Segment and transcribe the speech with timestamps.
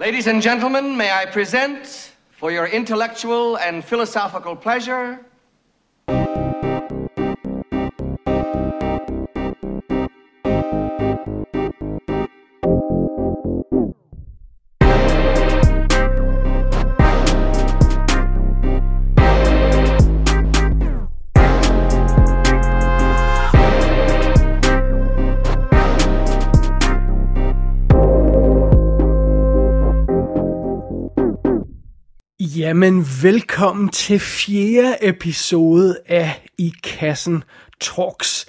[0.00, 5.20] Ladies and gentlemen, may I present, for your intellectual and philosophical pleasure,
[32.60, 37.44] Jamen, velkommen til fjerde episode af I Kassen
[37.80, 38.46] Talks.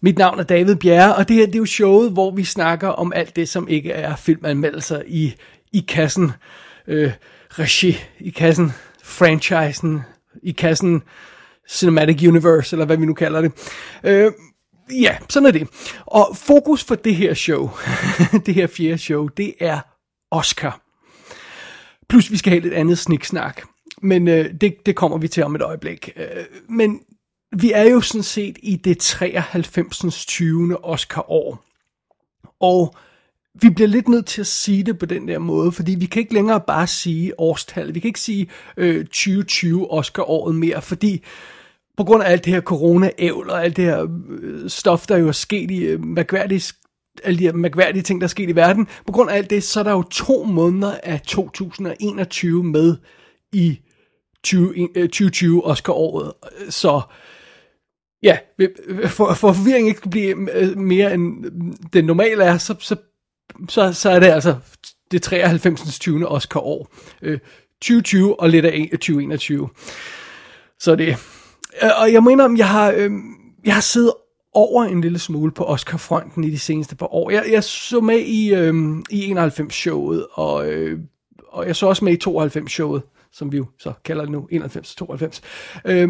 [0.00, 2.88] Mit navn er David Bjerre, og det her det er jo showet, hvor vi snakker
[2.88, 5.34] om alt det, som ikke er filmanmeldelser i,
[5.72, 6.32] i kassen
[6.86, 7.12] øh,
[7.50, 8.72] regi, i kassen
[9.04, 10.00] franchisen,
[10.42, 11.02] i kassen
[11.70, 13.52] Cinematic Universe, eller hvad vi nu kalder det.
[14.04, 14.32] Øh,
[15.02, 15.68] ja, sådan er det.
[16.06, 17.70] Og fokus for det her show,
[18.46, 19.80] det her fjerde show, det er
[20.30, 20.85] Oscar.
[22.08, 23.62] Plus vi skal have lidt andet sniksnak.
[24.02, 26.10] Men øh, det, det kommer vi til om et øjeblik.
[26.16, 27.00] Øh, men
[27.52, 30.26] vi er jo sådan set i det 93.
[30.26, 30.84] 20.
[30.84, 31.64] Oscar-år.
[32.60, 32.94] Og
[33.62, 36.20] vi bliver lidt nødt til at sige det på den der måde, fordi vi kan
[36.20, 37.94] ikke længere bare sige årstal.
[37.94, 41.24] Vi kan ikke sige øh, 2020 Oscar-året mere, fordi
[41.96, 45.28] på grund af alt det her corona-ævl og alt det her øh, stof, der jo
[45.28, 46.76] er sket i øh, mærkværdigt
[47.24, 48.88] alle de her mærkværdige ting, der er sket i verden.
[49.06, 52.96] På grund af alt det, så er der jo to måneder af 2021 med
[53.52, 53.80] i
[54.44, 56.32] 20, 2020 øh, Oscar-året.
[56.68, 57.00] Så
[58.22, 58.38] ja,
[59.06, 61.44] for, for forvirring ikke skal blive øh, mere end
[61.92, 62.96] det normale er, så, så,
[63.68, 64.54] så, så er det altså
[65.10, 65.98] det 93.
[65.98, 66.28] 20.
[66.28, 66.94] Oscar-år.
[67.22, 67.38] Øh,
[67.82, 69.68] 2020 og lidt af 2021.
[70.80, 71.16] Så det.
[72.00, 72.90] Og jeg mener, jeg har,
[73.64, 74.12] jeg har siddet
[74.56, 77.30] over en lille smule på Oscar-fronten i de seneste par år.
[77.30, 78.74] Jeg, jeg så med i, øh,
[79.10, 81.00] i 91-showet, og, øh,
[81.48, 85.40] og jeg så også med i 92-showet, som vi jo så kalder det nu, 91-92.
[85.84, 86.08] Øh,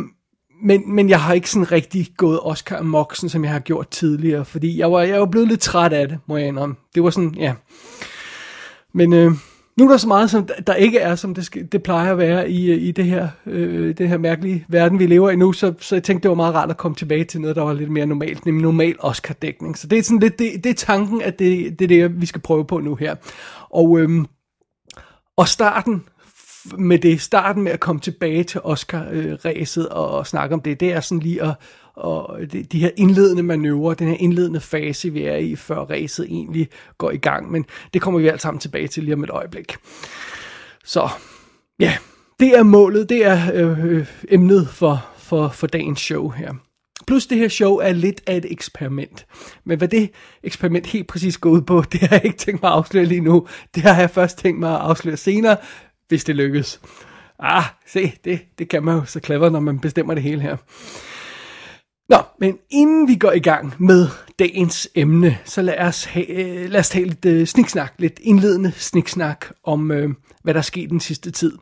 [0.63, 4.45] men, men jeg har ikke sådan rigtig gået Oscar moksen, som jeg har gjort tidligere,
[4.45, 6.77] fordi jeg var, jeg var blevet lidt træt af det, må jeg indrømme.
[6.95, 7.55] Det var sådan, ja.
[8.95, 9.33] Men øh,
[9.78, 12.19] nu er der så meget, som der ikke er, som det, skal, det plejer at
[12.19, 15.75] være i, i det her, øh, det her mærkelige verden, vi lever i nu, så,
[15.78, 17.91] så jeg tænkte, det var meget rart at komme tilbage til noget, der var lidt
[17.91, 19.78] mere normalt, nemlig normal Oscar-dækning.
[19.78, 22.26] Så det er sådan lidt, det, det er tanken, at det, det er det, vi
[22.26, 23.14] skal prøve på nu her.
[23.70, 24.25] Og, øh,
[25.37, 26.04] og starten
[26.78, 30.81] med det, starten med at komme tilbage til Oscar-ræset øh, og, og snakke om det,
[30.81, 31.54] det er sådan lige at,
[31.97, 36.27] og de, de her indledende manøvrer, den her indledende fase, vi er i, før racet
[36.27, 36.69] egentlig
[36.99, 37.51] går i gang.
[37.51, 37.65] Men
[37.95, 39.77] det kommer vi alt sammen tilbage til lige om et øjeblik.
[40.85, 41.09] Så
[41.79, 41.97] ja,
[42.41, 46.55] det er målet, det er øh, øh, emnet for, for, for dagens show her.
[47.06, 49.27] Plus det her show er lidt af et eksperiment.
[49.65, 50.11] Men hvad det
[50.43, 53.21] eksperiment helt præcis går ud på, det har jeg ikke tænkt mig at afsløre lige
[53.21, 53.47] nu.
[53.75, 55.56] Det har jeg først tænkt mig at afsløre senere,
[56.09, 56.81] hvis det lykkes.
[57.39, 60.56] Ah, se, det, det kan man jo så clever, når man bestemmer det hele her.
[62.09, 64.09] Nå, men inden vi går i gang med
[64.39, 68.72] dagens emne, så lad os, have, øh, lad os tage lidt uh, sniksnak, lidt indledende
[68.77, 70.11] sniksnak om, uh,
[70.43, 71.53] hvad der er sket den sidste tid.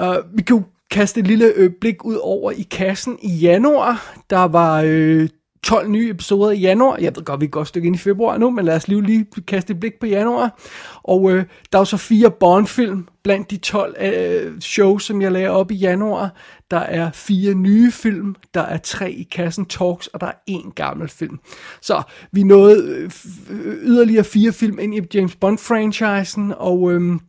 [0.00, 4.16] Uh, vi kan jo kaste et lille uh, blik ud over i kassen i januar.
[4.30, 5.26] Der var uh,
[5.62, 6.96] 12 nye episoder i januar.
[6.96, 8.88] Jeg ved godt, vi er et godt stykke ind i februar nu, men lad os
[8.88, 10.60] lige, lige kaste et blik på januar.
[11.02, 15.32] Og øh, der er jo så fire Bond-film blandt de 12 øh, shows, som jeg
[15.32, 16.34] lagde op i januar.
[16.70, 20.72] Der er fire nye film, der er tre i kassen Talks, og der er en
[20.74, 21.38] gammel film.
[21.82, 23.10] Så vi nåede øh,
[23.50, 27.20] øh, yderligere fire film ind i James Bond-franchisen, og øh,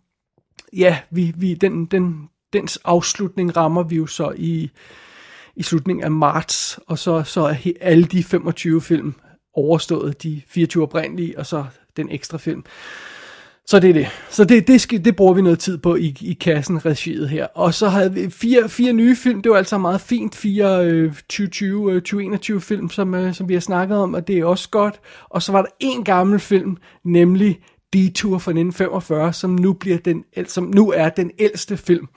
[0.77, 4.71] ja, vi, vi, den, den, dens afslutning rammer vi jo så i
[5.61, 9.13] i slutningen af marts, og så, så er alle de 25 film
[9.53, 11.65] overstået, de 24 oprindelige, og så
[11.97, 12.63] den ekstra film.
[13.65, 14.07] Så det er det.
[14.29, 17.45] Så det, det, skal, det bruger vi noget tid på i, i kassen, regiet her.
[17.45, 20.35] Og så havde vi fire, fire nye film, det var altså meget fint.
[20.35, 24.39] Fire øh, 2020, øh, 2021 film, som, øh, som vi har snakket om, og det
[24.39, 24.99] er også godt.
[25.29, 27.59] Og så var der en gammel film, nemlig
[27.93, 32.07] Detour fra 1945, som nu, bliver den, som nu er den ældste film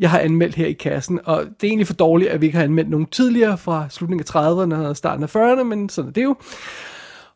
[0.00, 2.58] jeg har anmeldt her i kassen, og det er egentlig for dårligt, at vi ikke
[2.58, 6.12] har anmeldt nogen tidligere fra slutningen af 30'erne og starten af 40'erne, men sådan er
[6.12, 6.36] det jo.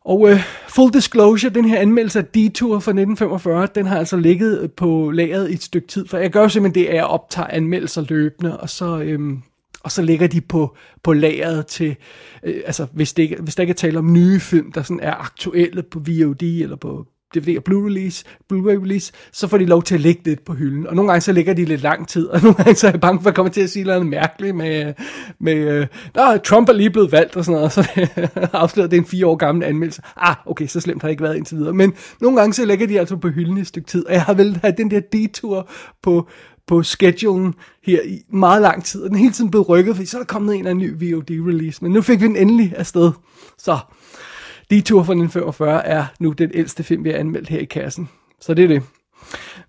[0.05, 4.61] Og uh, full disclosure, den her anmeldelse af Detour fra 1945, den har altså ligget
[4.61, 7.47] øh, på lageret i et stykke tid, for jeg gør simpelthen det, at jeg optager
[7.47, 9.41] anmeldelser løbende, og så, øhm,
[9.83, 11.95] og så ligger de på, på lageret til,
[12.43, 14.99] øh, altså hvis, det ikke, hvis der ikke er tale om nye film, der sådan
[14.99, 19.83] er aktuelle på VOD eller på DVD og Blu-release, Blu-ray release, så får de lov
[19.83, 20.87] til at ligge lidt på hylden.
[20.87, 23.01] Og nogle gange så ligger de lidt lang tid, og nogle gange så er jeg
[23.01, 24.93] bange for at komme til at sige noget mærkeligt med,
[25.39, 28.07] med øh, Nå, Trump er lige blevet valgt og sådan noget, og så
[28.53, 30.01] afslører det en fire år gammel anmeldelse.
[30.17, 31.73] Ah, okay, så slemt har det ikke været indtil videre.
[31.73, 34.23] Men nogle gange så lægger de altså på hylden i et stykke tid, og jeg
[34.23, 35.69] har vel have den der detur
[36.03, 36.29] på,
[36.67, 37.53] på schedulen
[37.83, 40.21] her i meget lang tid, og den er hele tiden blevet rykket, fordi så er
[40.21, 43.11] der kommet en eller anden ny VOD-release, men nu fik vi den endelig afsted.
[43.57, 43.77] Så
[44.69, 48.09] Detour fra 1945 er nu den ældste film, vi har anmeldt her i kassen.
[48.41, 48.83] Så det er det.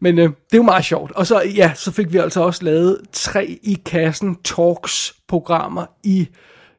[0.00, 1.12] Men øh, det er jo meget sjovt.
[1.12, 6.29] Og så, ja, så fik vi altså også lavet tre i kassen talks programmer i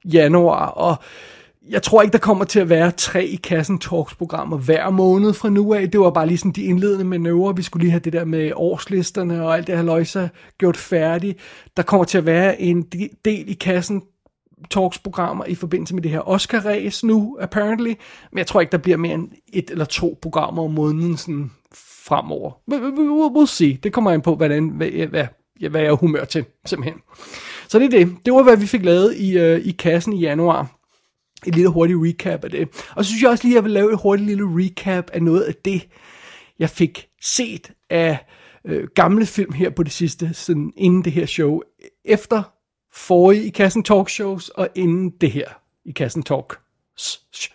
[0.06, 0.96] januar, og
[1.70, 5.50] jeg tror ikke, der kommer til at være tre i kassen talks-programmer hver måned fra
[5.50, 5.92] nu af.
[5.92, 7.54] Det var bare lige sådan de indledende manøvrer.
[7.54, 10.28] Vi skulle lige have det der med årslisterne og alt det her løjser
[10.58, 11.40] gjort færdigt.
[11.78, 12.82] Der kommer til at være en
[13.26, 14.04] del i kassen
[14.70, 17.94] talks-programmer i forbindelse med det her Oscar-ræs nu, apparently.
[18.32, 21.52] Men jeg tror ikke, der bliver mere end et eller to programmer om måneden sådan
[21.74, 22.52] fremover.
[22.72, 23.80] We'll, we'll see.
[23.84, 25.26] Det kommer ind på, hvordan, hvad, hvad,
[25.70, 27.02] hvad jeg er humør til, simpelthen.
[27.68, 28.18] Så det er det.
[28.26, 30.76] Det var, hvad vi fik lavet i, uh, i kassen i januar.
[31.46, 32.70] Et lille hurtigt recap af det.
[32.96, 35.24] Og så synes jeg også lige, at jeg vil lave et hurtigt lille recap af
[35.24, 35.88] noget af det,
[36.60, 38.18] jeg fik set af
[38.66, 41.62] øh, gamle film her på det sidste, sådan inden det her show.
[42.06, 42.44] Efter
[42.94, 45.48] forrige i Kassen Talk shows, og inden det her
[45.86, 46.60] i Kassen Talk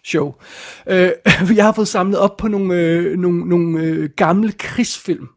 [0.04, 0.34] show.
[0.86, 1.12] Øh,
[1.56, 5.28] jeg har fået samlet op på nogle, øh, nogle, nogle øh, gamle krigsfilm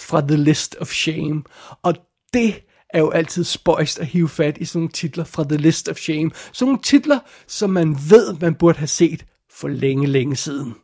[0.00, 1.42] fra The List of Shame,
[1.82, 1.94] og
[2.32, 5.88] det er jo altid spøjst at hive fat i sådan nogle titler fra The List
[5.88, 6.30] of Shame.
[6.52, 10.74] Sådan nogle titler, som man ved, man burde have set for længe, længe siden.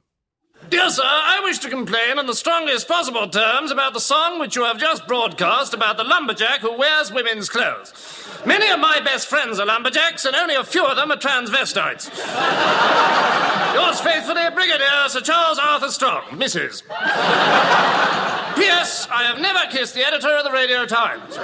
[0.67, 4.55] Dear sir, I wish to complain in the strongest possible terms about the song which
[4.55, 7.93] you have just broadcast about the lumberjack who wears women's clothes.
[8.45, 12.11] Many of my best friends are lumberjacks, and only a few of them are transvestites.
[13.75, 16.83] Yours faithfully, Brigadier Sir Charles Arthur Strong, Mrs.
[18.57, 19.09] P.S.
[19.11, 21.39] I have never kissed the editor of the Radio Times.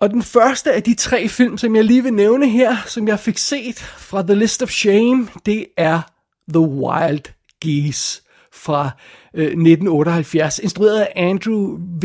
[0.00, 3.20] Og den første af de tre film, som jeg lige vil nævne her, som jeg
[3.20, 6.00] fik set fra The List of Shame, det er
[6.48, 8.22] The Wild Geese
[8.52, 8.90] fra
[9.34, 12.04] øh, 1978, instrueret af Andrew V.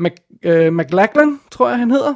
[0.00, 2.14] Mac- øh, McLachlan, tror jeg han hedder.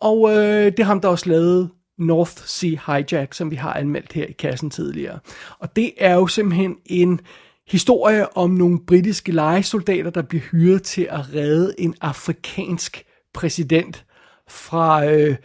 [0.00, 1.68] Og øh, det er ham, der også lavede
[1.98, 5.18] North Sea Hijack, som vi har anmeldt her i kassen tidligere.
[5.58, 7.20] Og det er jo simpelthen en
[7.68, 13.04] historie om nogle britiske legesoldater, der bliver hyret til at redde en afrikansk
[13.34, 14.04] præsident
[14.48, 15.06] fra...
[15.06, 15.36] Øh,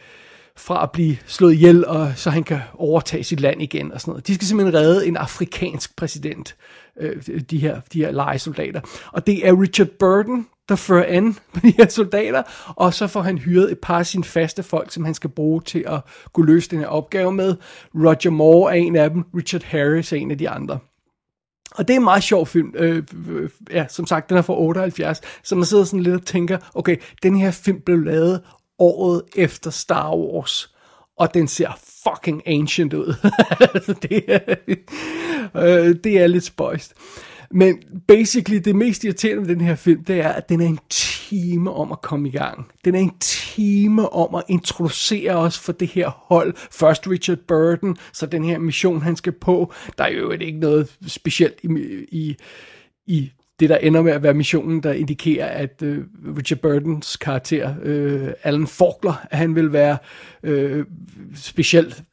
[0.57, 4.11] fra at blive slået ihjel, og så han kan overtage sit land igen og sådan
[4.11, 4.27] noget.
[4.27, 6.55] De skal simpelthen redde en afrikansk præsident,
[6.99, 8.81] øh, de, her, de her legesoldater.
[9.11, 13.21] Og det er Richard Burton, der fører an på de her soldater, og så får
[13.21, 16.01] han hyret et par af sine faste folk, som han skal bruge til at
[16.33, 17.55] kunne løse den her opgave med.
[17.95, 20.79] Roger Moore er en af dem, Richard Harris er en af de andre.
[21.75, 22.73] Og det er en meget sjov film.
[22.75, 26.25] Øh, øh, ja, som sagt, den er fra 78, så man sidder sådan lidt og
[26.25, 28.41] tænker, okay, den her film blev lavet
[28.79, 30.75] året efter Star Wars,
[31.17, 33.15] og den ser fucking ancient ud.
[34.09, 34.55] det, er,
[35.55, 36.93] øh, det er lidt spøjst.
[37.51, 40.79] Men basically, det mest irriterende ved den her film, det er, at den er en
[40.89, 42.67] time om at komme i gang.
[42.85, 46.53] Den er en time om at introducere os for det her hold.
[46.71, 49.73] Først Richard Burton, så den her mission, han skal på.
[49.97, 51.67] Der er jo ikke noget specielt i,
[52.11, 52.35] i,
[53.07, 56.03] i det, der ender med at være missionen, der indikerer, at øh,
[56.37, 59.97] Richard Burtons karakter, øh, Alan Faulkner, at han vil være
[60.43, 60.85] øh,
[61.35, 62.03] specielt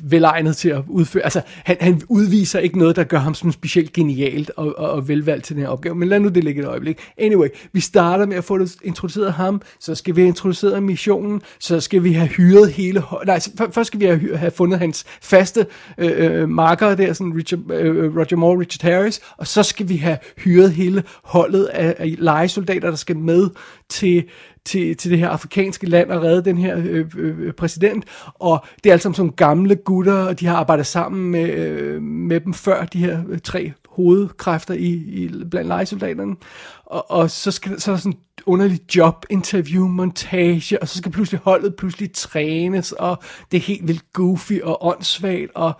[0.00, 1.22] velegnet til at udføre.
[1.22, 5.08] Altså, han, han udviser ikke noget, der gør ham som specielt genialt og, og, og
[5.08, 5.94] velvalgt til den her opgave.
[5.94, 6.98] Men lad nu det ligge et øjeblik.
[7.18, 11.80] Anyway, vi starter med at få introduceret ham, så skal vi have introduceret missionen, så
[11.80, 13.02] skal vi have hyret hele...
[13.26, 13.40] Nej,
[13.72, 15.66] først skal vi have, have fundet hans faste
[15.98, 19.88] øh, øh, marker der, sådan Richard, øh, øh, Roger Moore, Richard Harris, og så skal
[19.88, 23.50] vi have hyret hele holdet af, af legesoldater, der skal med
[23.88, 24.24] til
[24.64, 28.04] til, til det her afrikanske land og redde den her øh, øh, præsident.
[28.34, 32.02] Og det er altså som sådan gamle gutter, og de har arbejdet sammen med, øh,
[32.02, 36.36] med dem før, de her øh, tre hovedkræfter i, i blandt legesoldaterne.
[36.84, 41.12] Og, og så, skal, så er der sådan en underlig job-interview, montage, og så skal
[41.12, 45.72] pludselig holdet pludselig trænes, og det er helt vildt goofy og åndssvagt, og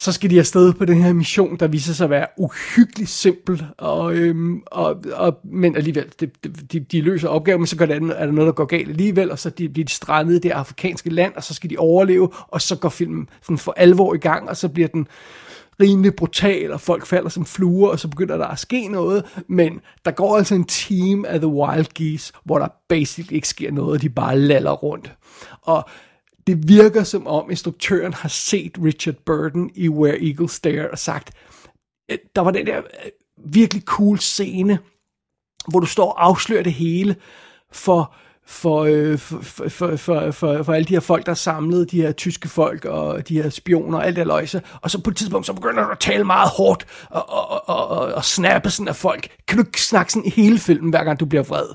[0.00, 3.66] så skal de afsted på den her mission, der viser sig at være uhyggeligt simpel,
[3.78, 6.30] og, øhm, og, og, men alligevel, det,
[6.72, 9.30] de, de løser opgaven, men så går det, er der noget, der går galt alligevel,
[9.30, 12.28] og så de, bliver de strandet i det afrikanske land, og så skal de overleve,
[12.48, 15.06] og så går filmen sådan for alvor i gang, og så bliver den
[15.80, 19.80] rimelig brutal, og folk falder som fluer, og så begynder der at ske noget, men
[20.04, 23.92] der går altså en team af The Wild Geese, hvor der basically ikke sker noget,
[23.92, 25.12] og de bare laller rundt.
[25.62, 25.88] Og
[26.46, 31.32] det virker som om instruktøren har set Richard Burton i Where Eagles Stare og sagt,
[32.10, 33.10] øh, der var den der øh,
[33.44, 34.78] virkelig cool scene,
[35.68, 37.16] hvor du står og afslører det hele
[37.72, 38.14] for
[38.46, 42.02] for, øh, for, for, for, for, for alle de her folk, der er samlet, de
[42.02, 44.62] her tyske folk og de her spioner og alt det løjse.
[44.80, 47.88] Og så på et tidspunkt, så begynder du at tale meget hårdt og, og, og,
[47.88, 49.28] og, og snappe sådan af folk.
[49.48, 51.66] Kan du ikke snakke sådan i hele filmen, hver gang du bliver vred?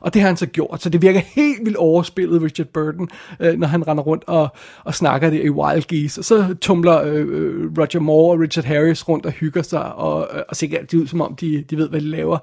[0.00, 3.08] Og det har han så gjort, så det virker helt vildt overspillet, Richard Burton,
[3.40, 4.48] øh, når han render rundt og,
[4.84, 6.20] og snakker det i Wild Geese.
[6.20, 10.28] Og så tumler øh, øh Roger Moore og Richard Harris rundt og hygger sig, og,
[10.34, 12.38] øh, og ser altid ud, som om de, de ved, hvad de laver.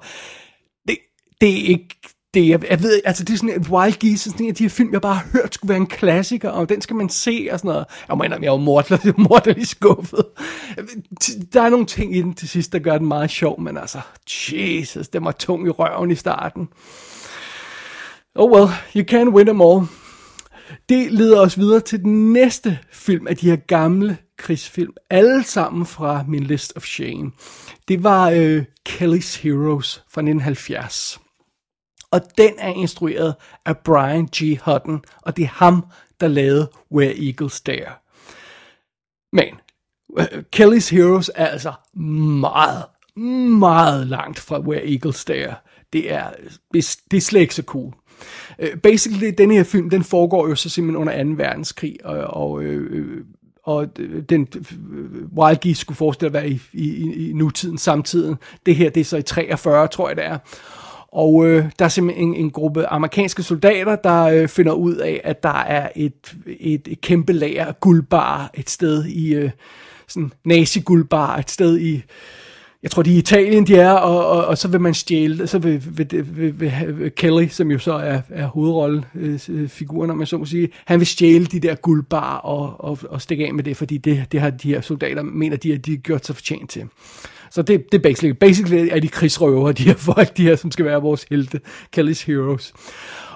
[0.88, 0.98] Det,
[1.40, 1.88] det er ikke
[2.34, 4.70] det, jeg, jeg ved, altså det er sådan Wild Geese, sådan en af de her
[4.70, 7.58] film, jeg bare har hørt skulle være en klassiker, og den skal man se, og
[7.58, 7.84] sådan noget.
[8.08, 10.24] Jeg må indrømme, jeg er jo morderlig, mortelig skuffet.
[11.52, 14.00] Der er nogle ting i den til sidst, der gør den meget sjov, men altså,
[14.52, 16.68] Jesus, det var tung i røven i starten.
[18.34, 19.86] Oh well, you can't win them all.
[20.88, 25.86] Det leder os videre til den næste film af de her gamle krigsfilm, alle sammen
[25.86, 27.32] fra min list of shame.
[27.88, 31.21] Det var øh, Kelly's Heroes fra 1970
[32.12, 34.58] og den er instrueret af Brian G.
[34.64, 35.84] Hutton, og det er ham,
[36.20, 37.92] der lavede Where Eagles Dare.
[39.32, 39.48] Men
[40.18, 41.72] øh, Kelly's Heroes er altså
[42.40, 42.84] meget,
[43.58, 45.54] meget langt fra Where Eagles Dare.
[45.92, 46.30] Det er,
[47.10, 47.92] det er slet ikke så cool.
[48.58, 51.42] Øh, basically, den her film, den foregår jo så simpelthen under 2.
[51.42, 53.24] verdenskrig, og, og øh,
[53.64, 54.48] og øh, den
[55.36, 58.36] Wild Geese skulle forestille at være i, i, i nutiden, samtiden.
[58.66, 60.38] Det her, det er så i 43, tror jeg det er.
[61.12, 65.20] Og øh, der er simpelthen en, en gruppe amerikanske soldater, der øh, finder ud af,
[65.24, 69.50] at der er et, et, et kæmpe lager af guldbar et sted i, øh,
[70.08, 72.02] sådan nazi-guldbar et sted i,
[72.82, 75.58] jeg tror, det er Italien, de er, og, og, og så vil man stjæle, så
[75.58, 80.18] vil, vil, vil, vil, vil Kelly, som jo så er, er hovedrollefiguren, øh, øh, om
[80.18, 83.54] man så må sige, han vil stjæle de der guldbar og, og, og stikke af
[83.54, 86.26] med det, fordi det, det har de her soldater, mener de, at de har gjort
[86.26, 86.84] sig fortjent til.
[87.52, 90.70] Så det, det er basically, basically er de krigsrøver, de her folk, de her, som
[90.70, 91.60] skal være vores helte,
[91.96, 92.72] Kelly's Heroes.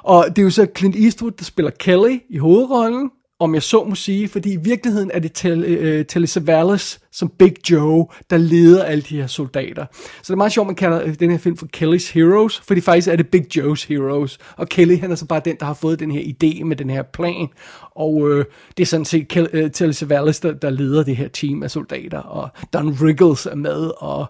[0.03, 3.85] Og det er jo så Clint Eastwood, der spiller Kelly i hovedrollen, om jeg så
[3.85, 8.07] må sige, fordi i virkeligheden er det Telly, uh, øh, Telly Savalas som Big Joe,
[8.31, 9.87] der leder alle de her soldater.
[9.93, 13.09] Så det er meget sjovt, man kalder den her film for Kelly's Heroes, fordi faktisk
[13.09, 16.01] er det Big Joe's Heroes, og Kelly han er så bare den, der har fået
[16.01, 17.49] den her idé med den her plan,
[17.95, 18.45] og øh,
[18.77, 21.63] det er sådan set Kel- øh, uh, Telly Savalas, der, der leder det her team
[21.63, 24.27] af soldater, og Don Riggles er med, og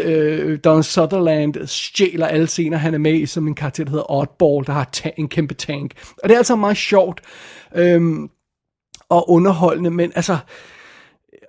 [0.00, 4.12] øh, Don Sutherland stjæler alle scener, han er med i som en karakter, der hedder
[4.12, 7.20] Oddball, der har ta- en kæmpe tank, og det er altså meget sjovt.
[7.96, 8.30] Um,
[9.08, 10.36] og underholdende, men altså,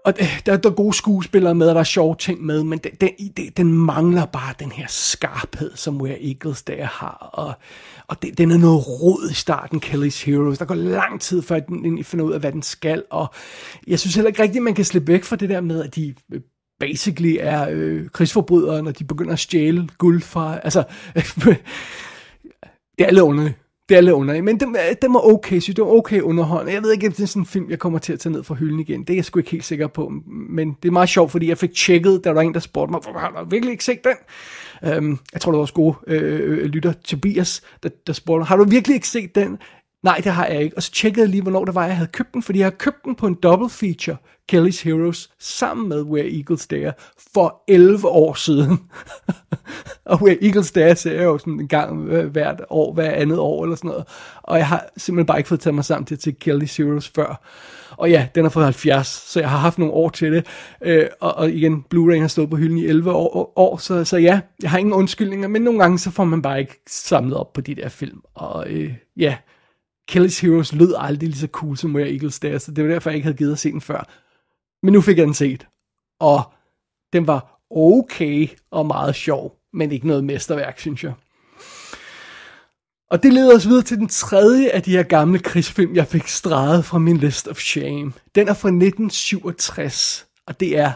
[0.06, 2.80] og øh, der, der er gode skuespillere med, og der er sjove ting med, men
[2.80, 2.92] den,
[3.38, 7.54] den, den mangler bare den her skarphed, som Where Eagles der har, og,
[8.08, 10.58] og det, den er noget rod i starten, Kelly's Heroes.
[10.58, 13.34] Der går lang tid, før den finder ud af, hvad den skal, og
[13.88, 15.96] jeg synes heller ikke rigtigt, at man kan slippe væk fra det der med, at
[15.96, 16.42] de øh,
[16.80, 20.84] basically er øh, krigsforbrydere, når de begynder at stjæle guld fra, altså,
[22.98, 23.58] det er lidt underligt
[23.92, 26.74] det er lidt underligt, men den, øh, den var okay, så det var okay underholdende.
[26.74, 28.44] Jeg ved ikke, om det er sådan en film, jeg kommer til at tage ned
[28.44, 29.04] fra hylden igen.
[29.04, 30.12] Det er jeg sgu ikke helt sikker på,
[30.50, 33.02] men det er meget sjovt, fordi jeg fik tjekket, der var en, der spurgte mig,
[33.22, 34.16] har du virkelig ikke set den?
[34.94, 38.48] Øhm, jeg tror, det var også gode øh, øh, lytter, Tobias, der, der spurgte mig,
[38.48, 39.58] har du virkelig ikke set den?
[40.04, 40.78] Nej, det har jeg ikke.
[40.78, 42.72] Og så tjekkede jeg lige, hvornår det var, jeg havde købt den, fordi jeg har
[42.72, 44.18] købt den på en double feature,
[44.52, 46.94] Kelly's Heroes, sammen med Where Eagles Dare,
[47.34, 48.80] for 11 år siden.
[50.06, 53.40] og Where Eagles Dare ser jeg jo sådan en gang øh, hvert år, hver andet
[53.40, 54.06] år eller sådan noget.
[54.44, 57.42] Og jeg har simpelthen bare ikke fået taget mig sammen til, til Kelly's Heroes før.
[57.98, 60.46] Og ja, den har fået 70, så jeg har haft nogle år til det.
[60.82, 64.18] Øh, og, og igen, Blu-ray har stået på hylden i 11 år, år så, så
[64.18, 67.54] ja, jeg har ingen undskyldninger, men nogle gange så får man bare ikke samlet op
[67.54, 68.22] på de der film.
[68.34, 69.36] Og øh, ja,
[70.12, 73.10] Kelly's Heroes lød aldrig lige så cool som Where Eagles Dare, så det var derfor,
[73.10, 74.10] jeg ikke havde givet at se den før.
[74.84, 75.68] Men nu fik jeg den set,
[76.20, 76.54] og
[77.14, 81.14] den var okay og meget sjov, men ikke noget mesterværk, synes jeg.
[83.12, 86.28] Og det leder os videre til den tredje af de her gamle krigsfilm, jeg fik
[86.28, 88.14] streget fra min list of shame.
[88.36, 90.92] Den er fra 1967, og det er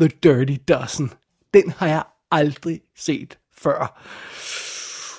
[0.00, 1.12] The Dirty Dozen.
[1.54, 4.02] Den har jeg aldrig set før.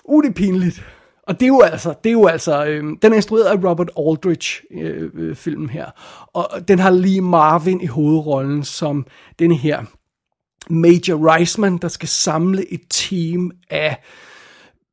[0.04, 0.84] Uh, det er pinligt.
[1.30, 3.90] Og det er jo altså, det er jo altså øh, den er instrueret af Robert
[3.98, 5.86] Aldrich, øh, øh, filmen her.
[6.34, 9.06] Og den har lige Marvin i hovedrollen som
[9.40, 9.84] den her
[10.70, 14.04] Major Reisman, der skal samle et team af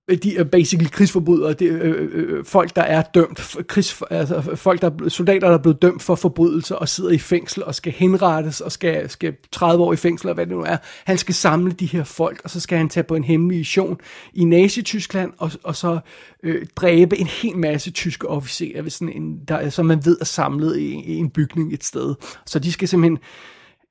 [0.08, 4.56] Øh, de er basically krigsforbrydere, det er, øh, øh, folk der er dømt, krigs, altså
[4.56, 7.92] folk der, soldater der er blevet dømt for forbrydelser og sidder i fængsel og skal
[7.92, 10.76] henrettes og skal, skal 30 år i fængsel og hvad det nu er.
[11.04, 14.00] Han skal samle de her folk, og så skal han tage på en hemmelig mission
[14.34, 15.98] i Nazi-Tyskland og, og så
[16.42, 20.24] øh, dræbe en hel masse tyske officerer, hvis sådan en, der, som man ved er
[20.24, 22.14] samlet i, i en bygning et sted.
[22.46, 23.18] Så de skal simpelthen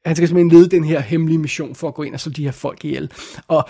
[0.06, 2.44] han skal simpelthen lede den her hemmelige mission for at gå ind og slå de
[2.44, 3.12] her folk ihjel.
[3.48, 3.70] Og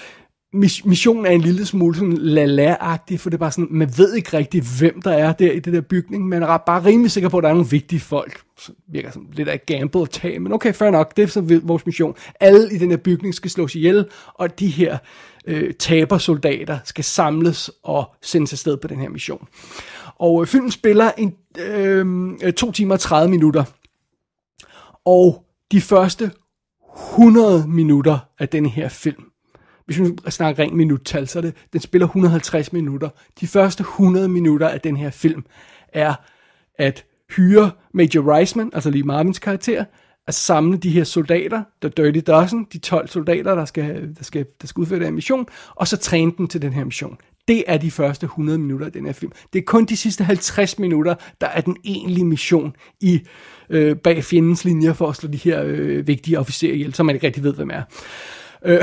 [0.86, 4.38] missionen er en lille smule sådan la-la-agtig, for det er bare sådan, man ved ikke
[4.38, 6.28] rigtig, hvem der er der i det der bygning.
[6.28, 8.42] men er bare rimelig sikker på, at der er nogle vigtige folk.
[8.60, 11.60] Så virker som lidt af gamble at tage, men okay, fair nok, det er så
[11.64, 12.16] vores mission.
[12.40, 14.98] Alle i den her bygning skal slås ihjel, og de her
[15.48, 19.48] øh, tabersoldater skal samles og sendes afsted på den her mission.
[20.16, 23.64] Og øh, filmen spiller en, øh, to timer og 30 minutter.
[25.06, 26.32] Og de første
[27.12, 29.24] 100 minutter af den her film,
[29.86, 33.10] hvis vi snakker rent minuttal, så er det, den spiller 150 minutter.
[33.42, 35.46] De første 100 minutter af den her film
[35.94, 36.15] er
[36.77, 39.86] at hyre Major Reisman, altså lige Marvins karakter,
[40.27, 44.46] at samle de her soldater, der Dirty Dozen, de 12 soldater, der skal, der skal,
[44.62, 47.18] der skal udføre den mission, og så træne dem til den her mission.
[47.48, 49.32] Det er de første 100 minutter af den her film.
[49.54, 53.22] Det er kun de sidste 50 minutter, der er den egentlige mission i
[53.70, 57.15] øh, bag fjendens linjer for at slå de her øh, vigtige officerer ihjel, som man
[57.15, 57.82] ikke rigtig ved, hvem er.
[57.82, 58.81] Øh, og øh,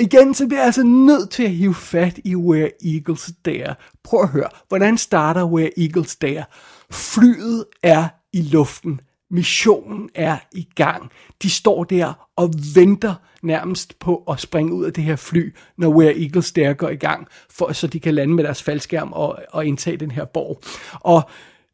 [0.04, 3.74] igen, så bliver jeg altså nødt til at hive fat i Where Eagles Dare.
[4.04, 6.44] Prøv at høre, hvordan starter Where Eagles Dare?
[6.90, 9.00] Flyet er i luften.
[9.30, 11.10] Missionen er i gang.
[11.42, 15.88] De står der og venter nærmest på at springe ud af det her fly, når
[15.88, 19.38] Where Eagles Dare går i gang, for så de kan lande med deres faldskærm og,
[19.52, 20.60] og indtage den her borg.
[21.00, 21.22] Og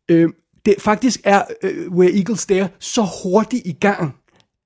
[0.08, 0.30] øh,
[0.66, 4.14] det faktisk er øh, Where Eagles Dare så hurtigt i gang,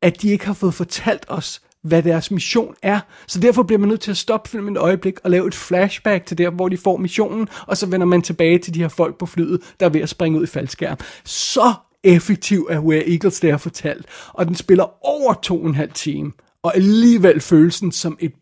[0.02, 3.00] at de ikke har fået fortalt os, hvad deres mission er.
[3.26, 6.26] Så derfor bliver man nødt til at stoppe filmen et øjeblik og lave et flashback
[6.26, 9.18] til der, hvor de får missionen, og så vender man tilbage til de her folk
[9.18, 10.98] på flyet, der er ved at springe ud i faldskærm.
[11.24, 11.72] Så
[12.04, 16.32] effektiv er Where Eagles der fortalt, og den spiller over to og en halv time,
[16.62, 18.32] og alligevel følelsen som et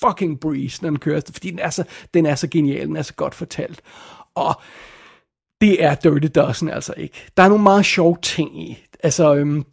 [0.00, 3.02] fucking breeze, når den kører, fordi den er så, den er så genial, den er
[3.02, 3.82] så godt fortalt.
[4.34, 4.60] Og
[5.60, 7.14] det er Dirty Dozen altså ikke.
[7.36, 8.78] Der er nogle meget sjove ting i.
[9.02, 9.64] Altså, øhm,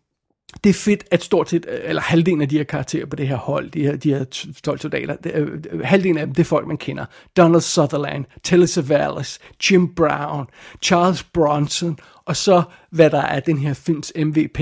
[0.63, 3.27] det er fedt, at stort set, øh, eller halvdelen af de her karakterer på det
[3.27, 4.23] her hold, de her, de her
[4.63, 7.05] 12 soldater, øh, det, øh, halvdelen af dem, det er folk, man kender.
[7.37, 9.39] Donald Sutherland, Telly Savalas,
[9.71, 10.47] Jim Brown,
[10.83, 14.59] Charles Bronson, og så, hvad der er den her films MVP,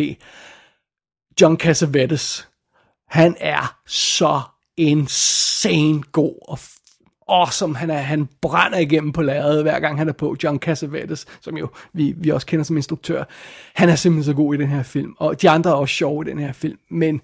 [1.41, 2.47] John Cassavetes.
[3.07, 4.41] Han er så
[4.77, 6.59] insane god og
[7.27, 7.75] awesome.
[7.77, 10.35] Han, er, han brænder igennem på lærredet, hver gang han er på.
[10.43, 13.23] John Cassavetes, som jo vi, vi også kender som instruktør.
[13.73, 15.15] Han er simpelthen så god i den her film.
[15.17, 16.79] Og de andre er også sjove i den her film.
[16.89, 17.21] Men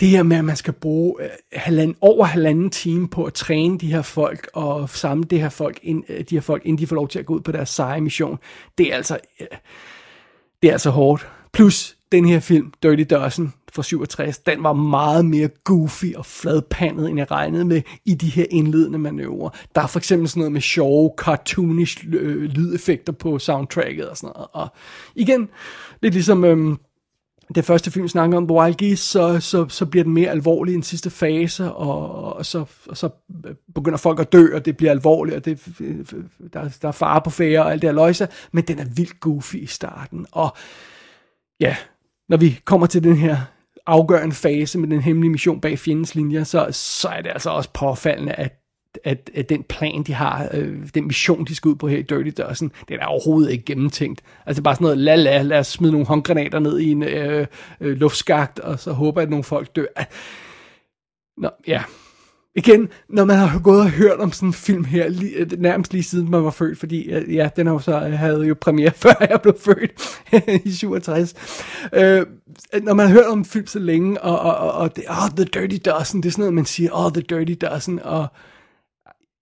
[0.00, 3.78] det her med, at man skal bruge øh, halvanden, over halvanden time på at træne
[3.78, 6.86] de her folk og samle de her folk, ind, øh, de her folk, inden de
[6.86, 8.38] får lov til at gå ud på deres seje mission,
[8.78, 9.46] det er altså, øh,
[10.62, 11.28] det er altså hårdt.
[11.52, 17.10] Plus den her film, Dirty Dozen fra 67, den var meget mere goofy og fladpandet,
[17.10, 19.50] end jeg regnede med i de her indledende manøvrer.
[19.74, 24.32] Der er for eksempel sådan noget med sjove, cartoonish øh, lydeffekter på soundtracket og sådan
[24.34, 24.48] noget.
[24.52, 24.68] Og
[25.14, 25.48] igen,
[26.02, 26.44] lidt ligesom...
[26.44, 26.78] Øhm,
[27.54, 30.72] det første film snakker om The Wild Geese, så, så, så bliver den mere alvorlig
[30.72, 33.08] i den sidste fase, og, og, så, og så
[33.46, 36.06] øh, begynder folk at dø, og det bliver alvorligt, og det, øh,
[36.52, 39.20] der, der er fare på fære og alt det her løjse, men den er vildt
[39.20, 40.56] goofy i starten, og
[41.60, 41.76] ja,
[42.30, 43.36] når vi kommer til den her
[43.86, 47.70] afgørende fase med den hemmelige mission bag fjendens linjer, så, så er det altså også
[47.72, 48.56] påfaldende, at
[49.04, 52.02] at, at den plan, de har, øh, den mission, de skal ud på her i
[52.02, 54.22] Dirty Dozen, den er overhovedet ikke gennemtænkt.
[54.46, 57.46] Altså bare sådan noget, la la, lad os smide nogle håndgranater ned i en øh,
[57.80, 59.86] øh, luftskagt, og så håber at nogle folk dør.
[61.40, 61.82] Nå, ja,
[62.54, 65.92] igen, når man har gået og hørt om sådan en film her, lige, øh, nærmest
[65.92, 68.54] lige siden man var født, fordi øh, ja, den har jo så, øh, havde jo
[68.60, 70.20] premiere, før jeg blev født
[70.66, 71.34] i 67.
[71.92, 72.26] Øh,
[72.82, 75.30] når man har hørt om en film så længe, og, og, og, og det, oh,
[75.36, 78.26] The Dirty Dozen, det er sådan noget, man siger, oh, The Dirty Dozen, og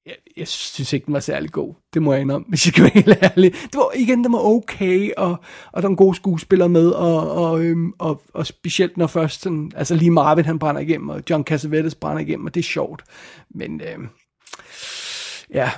[0.09, 1.75] jeg, jeg synes ikke, den var særlig god.
[1.94, 3.53] Det må jeg indrømme, hvis jeg kan være helt ærlig.
[3.53, 5.31] Det var, igen, den var okay, og,
[5.73, 9.42] og der var en god skuespiller med, og, og, øhm, og, og specielt når først
[9.42, 12.64] sådan, altså lige Marvin han brænder igennem, og John Cassavetes brænder igennem, og det er
[12.64, 13.03] sjovt.
[13.51, 14.09] Men øhm,
[15.55, 15.71] ja,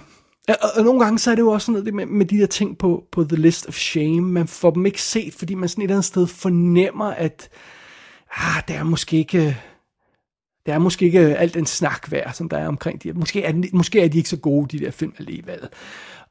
[0.48, 2.46] og, og nogle gange så er det jo også sådan noget med, med de der
[2.46, 5.82] ting på, på The List of Shame, man får dem ikke set, fordi man sådan
[5.82, 7.48] et eller andet sted fornemmer, at
[8.36, 9.58] ah, det er måske ikke
[10.66, 13.52] det er måske ikke alt den snak værd, som der er omkring de Måske er,
[13.72, 15.58] måske er de ikke så gode, de der film alligevel.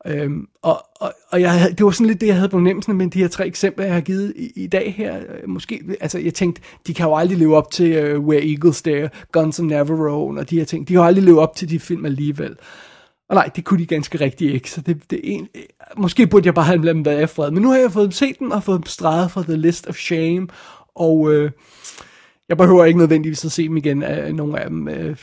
[0.05, 3.07] Øhm, og og, og jeg, det var sådan lidt det, jeg havde på nemmelsen med
[3.07, 5.17] de her tre eksempler, jeg har givet i, i dag her.
[5.17, 8.81] Øh, måske, altså jeg tænkte, de kan jo aldrig leve op til uh, Where Eagles
[8.81, 10.87] Dare, Guns of Navarone og de her ting.
[10.87, 12.55] De kan jo aldrig leve op til de film alligevel.
[13.29, 15.47] Og nej, det kunne de ganske rigtigt ikke, så det, det er en,
[15.97, 17.51] måske burde jeg bare have dem været fred.
[17.51, 19.87] Men nu har jeg fået dem set den, og fået dem streget fra The List
[19.87, 20.47] of Shame,
[20.95, 21.51] og øh,
[22.49, 24.87] jeg behøver ikke nødvendigvis at se dem igen af nogle af dem.
[24.87, 25.17] Øh,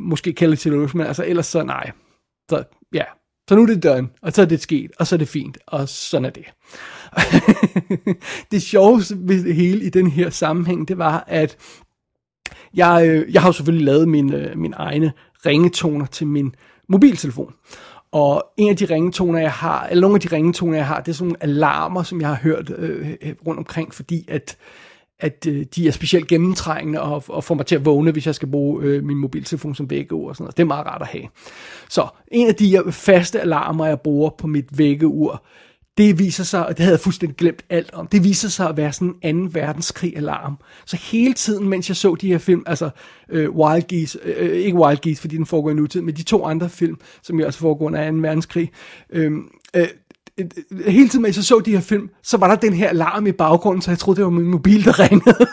[0.00, 1.90] måske Kelly til men altså ellers så nej.
[2.50, 2.64] Så
[2.94, 3.04] ja,
[3.48, 5.58] Så nu er det done, og så er det sket, og så er det fint,
[5.66, 6.44] og sådan er det.
[8.52, 11.56] det sjoveste ved det hele i den her sammenhæng, det var, at
[12.74, 15.12] jeg, øh, jeg har jo selvfølgelig lavet min, øh, min egne
[15.46, 16.54] ringetoner til min
[16.88, 17.54] mobiltelefon.
[18.12, 21.08] Og en af de ringetoner, jeg har, eller nogle af de ringetoner, jeg har, det
[21.08, 24.56] er sådan nogle alarmer, som jeg har hørt øh, øh rundt omkring, fordi at,
[25.20, 28.34] at øh, de er specielt gennemtrængende og, og får mig til at vågne, hvis jeg
[28.34, 30.56] skal bruge øh, min mobiltelefon som vækkeur og sådan noget.
[30.56, 31.24] Det er meget rart at have.
[31.88, 35.44] Så en af de øh, faste alarmer, jeg bruger på mit vækkeur,
[35.98, 38.76] det viser sig, og det havde jeg fuldstændig glemt alt om, det viser sig at
[38.76, 40.58] være sådan en anden verdenskrig alarm.
[40.86, 42.90] Så hele tiden, mens jeg så de her film, altså
[43.28, 46.22] øh, Wild Geese, øh, øh, ikke Wild Geese, fordi den foregår i nutid, men de
[46.22, 48.16] to andre film, som jo også foregår under 2.
[48.16, 48.70] verdenskrig,
[49.10, 49.88] øhm, øh, øh,
[50.86, 53.32] hele tiden, mens jeg så de her film, så var der den her alarm i
[53.32, 55.46] baggrunden, så jeg troede, det var min mobil, der ringede.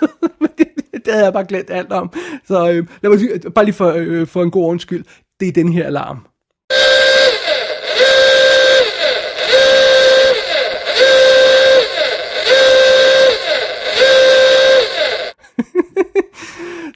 [1.06, 2.12] det havde jeg bare glemt alt om.
[2.48, 3.20] Så øh, lad mig,
[3.54, 5.06] bare lige for, øh, for en god undskyld,
[5.40, 6.18] det er den her alarm.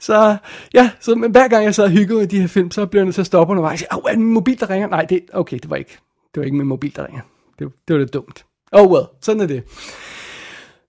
[0.00, 0.36] så
[0.74, 3.00] ja, så men hver gang jeg sad og hyggede med de her film, så blev
[3.00, 3.84] jeg nødt til at stoppe undervejs.
[3.92, 4.88] Åh, er det min mobil, der ringer?
[4.88, 5.98] Nej, det, okay, det var ikke,
[6.34, 7.22] det var ikke min mobil, der ringer.
[7.60, 8.44] Det, det var lidt dumt.
[8.72, 9.62] Oh well, sådan er det.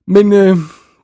[0.07, 0.57] Men øh,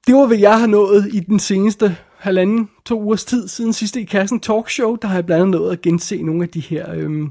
[0.07, 4.01] det var, hvad jeg har nået i den seneste halvanden, to ugers tid siden sidste
[4.01, 4.95] i kassen talkshow.
[4.95, 7.27] Der har jeg blandt andet nået at gense nogle af de her, øh,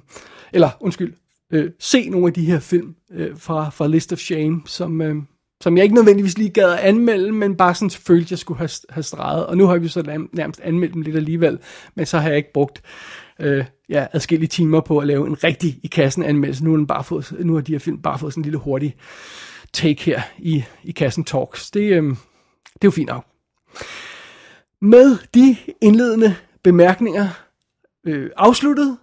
[0.53, 1.14] eller undskyld,
[1.53, 5.16] øh, se nogle af de her film øh, fra, fra List of Shame, som, øh,
[5.62, 8.70] som jeg ikke nødvendigvis lige gad at anmelde, men bare sådan følte, jeg skulle have,
[8.90, 9.46] have streget.
[9.46, 11.59] Og nu har vi så nærmest anmeldt dem lidt alligevel,
[11.94, 12.83] men så har jeg ikke brugt
[13.40, 16.64] øh, ja, adskillige timer på at lave en rigtig i kassen anmeldelse.
[16.64, 18.96] Nu, den bare fået, nu har de her film bare fået sådan en lille hurtig
[19.72, 21.70] take her i, i kassen talks.
[21.70, 23.27] Det, øh, det er jo fint nok.
[24.81, 27.29] Med de indledende bemærkninger
[28.07, 28.99] øh, afsluttet,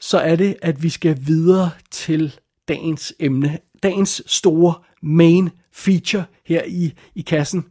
[0.00, 3.58] så er det, at vi skal videre til dagens emne.
[3.82, 7.66] Dagens store main feature her i, i kassen,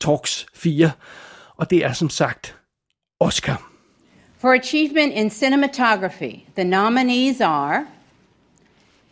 [0.00, 0.90] Talks 4.
[1.56, 2.56] Og det er som sagt
[3.20, 3.67] Oscar.
[4.38, 7.88] For achievement in cinematography, the nominees are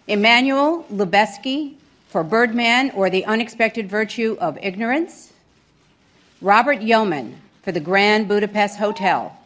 [0.07, 1.75] Emmanuel Lubezki
[2.07, 5.33] for Birdman or the Unexpected Virtue of Ignorance,
[6.41, 9.37] Robert Yeoman for the Grand Budapest Hotel,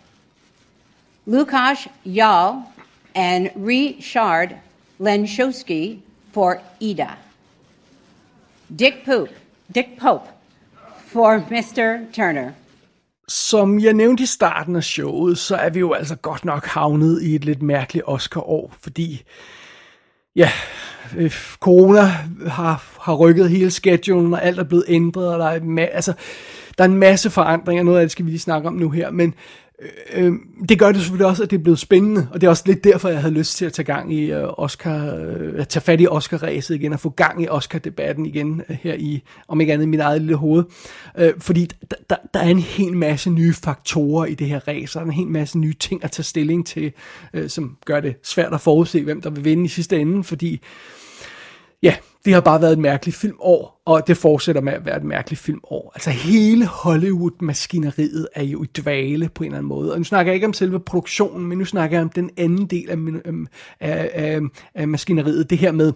[1.26, 2.70] Lukasz Yal
[3.14, 4.58] and Richard
[5.00, 6.00] Lenshowski
[6.32, 7.16] for Ida.
[8.76, 9.30] Dick Pope,
[9.72, 10.28] Dick Pope
[11.06, 12.12] for Mr.
[12.12, 12.54] Turner.
[13.32, 17.22] Som jeg nævnte i starten af showet, så er vi jo altså godt nok havnet
[17.22, 19.22] i et lidt mærkeligt Oscar-år, fordi
[20.36, 20.50] ja,
[21.16, 22.00] øh, corona
[22.46, 26.12] har, har rykket hele schedulen, og alt er blevet ændret, og der er, ma- altså,
[26.78, 29.10] der er en masse forandringer, noget af det skal vi lige snakke om nu her,
[29.10, 29.34] men
[29.82, 30.32] Øh, øh,
[30.68, 32.84] det gør det selvfølgelig også, at det er blevet spændende, og det er også lidt
[32.84, 36.00] derfor, jeg havde lyst til at tage gang i øh, Oscar, øh, at tage fat
[36.00, 39.86] i Oscar-ræset igen, og få gang i Oscar-debatten igen øh, her i, om ikke andet,
[39.86, 40.64] i mit eget lille hoved.
[41.18, 44.98] Øh, fordi der, der, der er en hel masse nye faktorer i det her race,
[44.98, 46.92] og der er en hel masse nye ting at tage stilling til,
[47.34, 50.60] øh, som gør det svært at forudse, hvem der vil vinde i sidste ende, fordi
[51.82, 55.04] ja, det har bare været et mærkeligt filmår, og det fortsætter med at være et
[55.04, 55.92] mærkeligt filmår.
[55.94, 59.92] Altså hele Hollywood-maskineriet er jo i dvale på en eller anden måde.
[59.92, 62.66] Og nu snakker jeg ikke om selve produktionen, men nu snakker jeg om den anden
[62.66, 63.46] del af, øhm,
[63.80, 64.40] af, af,
[64.74, 65.50] af maskineriet.
[65.50, 65.92] Det her med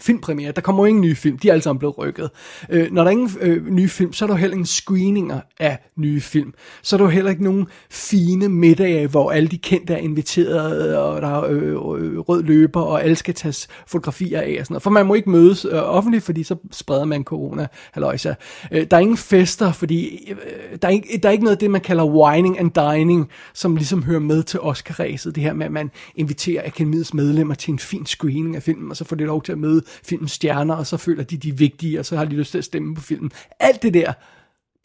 [0.00, 0.52] filmpremiere.
[0.52, 2.30] Der kommer jo ingen nye film, de er alle sammen blevet rykket.
[2.70, 5.40] Øh, når der er ingen øh, nye film, så er der jo heller ingen screeninger
[5.60, 6.54] af nye film.
[6.82, 10.96] Så er der jo heller ikke nogen fine middage, hvor alle de kendte er inviteret,
[10.96, 14.74] og der er øh, øh, rød løber, og alle skal tages fotografier af og sådan
[14.74, 14.82] noget.
[14.82, 17.66] For man må ikke mødes øh, offentligt, fordi så spreder man corona.
[17.92, 18.34] Halløjsa.
[18.72, 21.60] Øh, der er ingen fester, fordi øh, der, er ikke, der er ikke noget af
[21.60, 25.34] det, man kalder whining and dining, som ligesom hører med til Oscar-ræset.
[25.34, 28.96] Det her med, at man inviterer akademiets medlemmer til en fin screening af filmen, og
[28.96, 31.52] så får det lov til at møde filmens stjerner, og så føler de, de er
[31.52, 33.30] vigtige, og så har de lyst til at stemme på filmen.
[33.60, 34.12] Alt det der,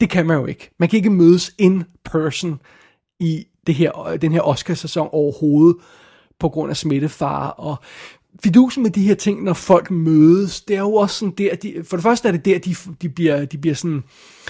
[0.00, 0.70] det kan man jo ikke.
[0.78, 2.60] Man kan ikke mødes in person
[3.20, 5.76] i det her, den her Oscar-sæson overhovedet,
[6.38, 7.76] på grund af smittefare, og
[8.42, 11.84] fidusen med de her ting, når folk mødes, det er jo også sådan der, de,
[11.84, 14.04] for det første er det der, de, de, bliver, de bliver sådan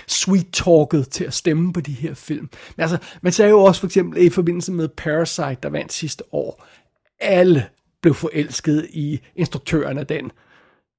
[0.06, 2.50] sweet-talket til at stemme på de her film.
[2.76, 6.24] Men altså, man sagde jo også for eksempel i forbindelse med Parasite, der vandt sidste
[6.34, 6.66] år,
[7.20, 7.66] alle
[8.02, 10.30] blev forelsket i instruktøren af den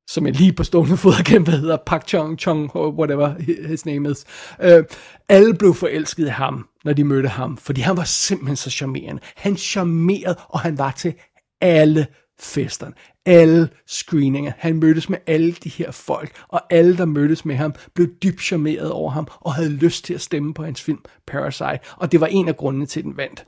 [0.07, 3.33] som jeg lige på stående fod har kæmpet, hedder Park Chung Chung, whatever
[3.67, 4.25] his name is.
[4.61, 4.83] Øh,
[5.29, 9.21] alle blev forelsket i ham, når de mødte ham, fordi han var simpelthen så charmerende.
[9.35, 11.13] Han charmerede, og han var til
[11.61, 12.07] alle
[12.39, 12.93] festerne,
[13.25, 14.51] alle screeninger.
[14.57, 18.41] Han mødtes med alle de her folk, og alle, der mødtes med ham, blev dybt
[18.41, 22.21] charmeret over ham, og havde lyst til at stemme på hans film Parasite, og det
[22.21, 23.45] var en af grundene til, at den vandt.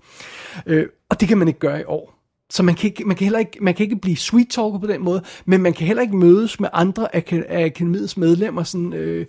[0.65, 2.16] Øh, og det kan man ikke gøre i år
[2.49, 4.87] så man kan, ikke, man, kan heller ikke, man kan ikke blive sweet talker på
[4.87, 8.93] den måde, men man kan heller ikke mødes med andre af, af akademiets medlemmer sådan...
[8.93, 9.25] Øh,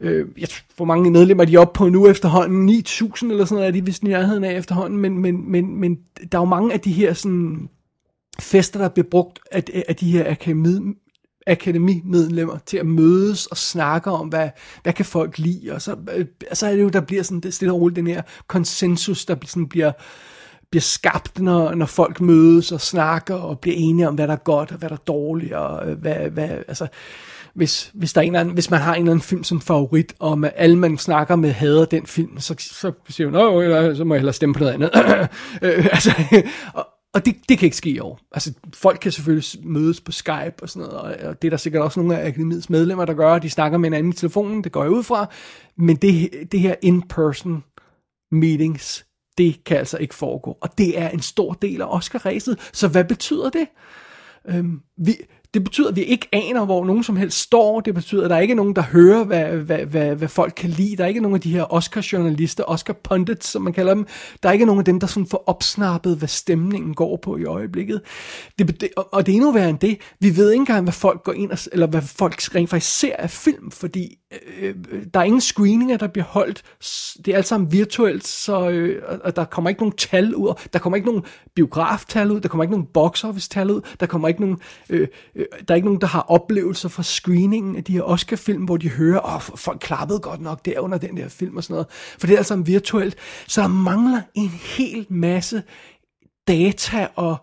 [0.00, 3.54] øh, jeg tror, hvor mange medlemmer de er oppe på nu efterhånden, 9.000 eller sådan
[3.54, 5.98] noget er de vist nærheden af efterhånden, men, men, men, men
[6.32, 7.68] der er jo mange af de her sådan,
[8.40, 10.94] fester, der bliver brugt af, af de her akademi,
[11.46, 14.50] akademimedlemmer til at mødes og snakke om, hvad,
[14.82, 17.54] hvad kan folk lide, og så, øh, så er det jo, der bliver sådan det
[17.54, 19.92] stille og roligt den her konsensus, der sådan bliver,
[20.70, 24.44] bliver skabt, når, når folk mødes og snakker og bliver enige om, hvad der er
[24.44, 26.86] godt og hvad der er dårligt, og øh, hvad, hvad, altså,
[27.54, 29.60] hvis, hvis, der er en eller anden, hvis man har en eller anden film som
[29.60, 34.04] favorit, og med alle man snakker med hader den film, så, så siger man, så
[34.04, 34.90] må jeg hellere stemme på noget andet.
[35.62, 36.12] øh, altså,
[36.74, 38.20] og, og det, det kan ikke ske i år.
[38.32, 41.56] Altså, folk kan selvfølgelig mødes på Skype og sådan noget, og, og det er der
[41.56, 44.72] sikkert også nogle af akademiets medlemmer, der gør, de snakker med hinanden i telefonen, det
[44.72, 45.30] går jeg ud fra,
[45.78, 47.64] men det, det her in-person
[48.32, 49.06] meetings,
[49.38, 50.58] det kan altså ikke foregå.
[50.60, 53.68] Og det er en stor del af Oscar-ræset, så hvad betyder det?
[54.48, 55.16] Øhm, vi,
[55.54, 57.80] det betyder, at vi ikke aner, hvor nogen som helst står.
[57.80, 60.70] Det betyder, at der ikke er nogen, der hører, hvad, hvad, hvad, hvad folk kan
[60.70, 60.96] lide.
[60.96, 64.06] Der er ikke nogen af de her Oscar-journalister, Oscar-pundits, som man kalder dem.
[64.42, 67.44] Der er ikke nogen af dem, der sådan får opsnappet, hvad stemningen går på i
[67.44, 68.00] øjeblikket.
[68.58, 69.98] Det, det, og det er endnu værre end det.
[70.20, 73.16] Vi ved ikke engang, hvad folk går ind og, eller hvad folk rent faktisk ser
[73.18, 74.18] af film, fordi
[74.60, 76.62] øh, øh, der er ingen screeninger, der bliver holdt.
[77.24, 80.54] Det er alt sammen virtuelt, så øh, og der kommer ikke nogen tal ud.
[80.72, 81.22] Der kommer ikke nogen
[81.54, 82.40] biograftal ud.
[82.40, 83.80] Der kommer ikke nogen box office tal ud.
[84.00, 84.58] Der kommer ikke nogen...
[84.90, 88.02] Øh, Øh, Øh, der er ikke nogen, der har oplevelser fra screeningen af de her
[88.02, 91.56] Oscar-film, hvor de hører, åh, oh, folk klappede godt nok der under den der film
[91.56, 91.86] og sådan noget.
[91.90, 93.16] For det er altså virtuelt.
[93.46, 95.62] Så der mangler en hel masse
[96.48, 97.36] data og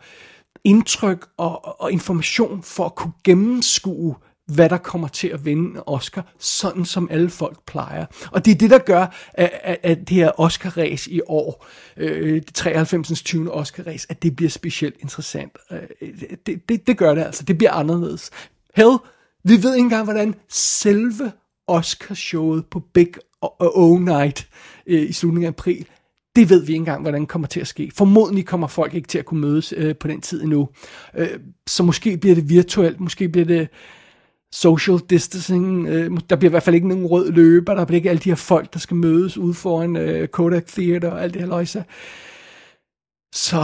[0.63, 4.15] indtryk og, og information for at kunne gennemskue,
[4.47, 8.05] hvad der kommer til at vinde Oscar, sådan som alle folk plejer.
[8.31, 11.65] Og det er det, der gør, at, at, at det her Oscar-ræs i år,
[11.97, 13.21] øh, 93.
[13.21, 13.53] 20.
[13.53, 15.57] Oscar-ræs, at det bliver specielt interessant.
[15.71, 16.11] Øh,
[16.45, 17.43] det, det, det gør det altså.
[17.43, 18.31] Det bliver anderledes.
[18.75, 18.97] Hell,
[19.43, 21.31] vi ved ikke engang, hvordan selve
[21.67, 23.13] Oscar-showet på Big
[23.59, 24.47] O Night
[24.87, 25.85] øh, i slutningen af april,
[26.35, 27.91] det ved vi ikke engang, hvordan det kommer til at ske.
[27.95, 30.69] Formodentlig kommer folk ikke til at kunne mødes øh, på den tid endnu.
[31.15, 33.67] Øh, så måske bliver det virtuelt, måske bliver det
[34.55, 35.87] social distancing.
[35.87, 38.29] Øh, der bliver i hvert fald ikke nogen rød løber, der bliver ikke alle de
[38.29, 41.83] her folk, der skal mødes ude foran øh, Kodak Theater og alt det her løjse.
[43.33, 43.57] Så,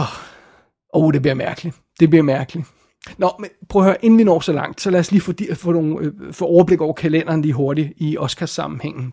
[0.94, 1.76] åh, oh, det bliver mærkeligt.
[2.00, 2.66] Det bliver mærkeligt.
[3.18, 5.32] Nå, men prøv at høre, inden vi når så langt, så lad os lige få,
[5.54, 9.12] få, nogle, øh, få overblik over kalenderen lige hurtigt i Oscars sammenhængen.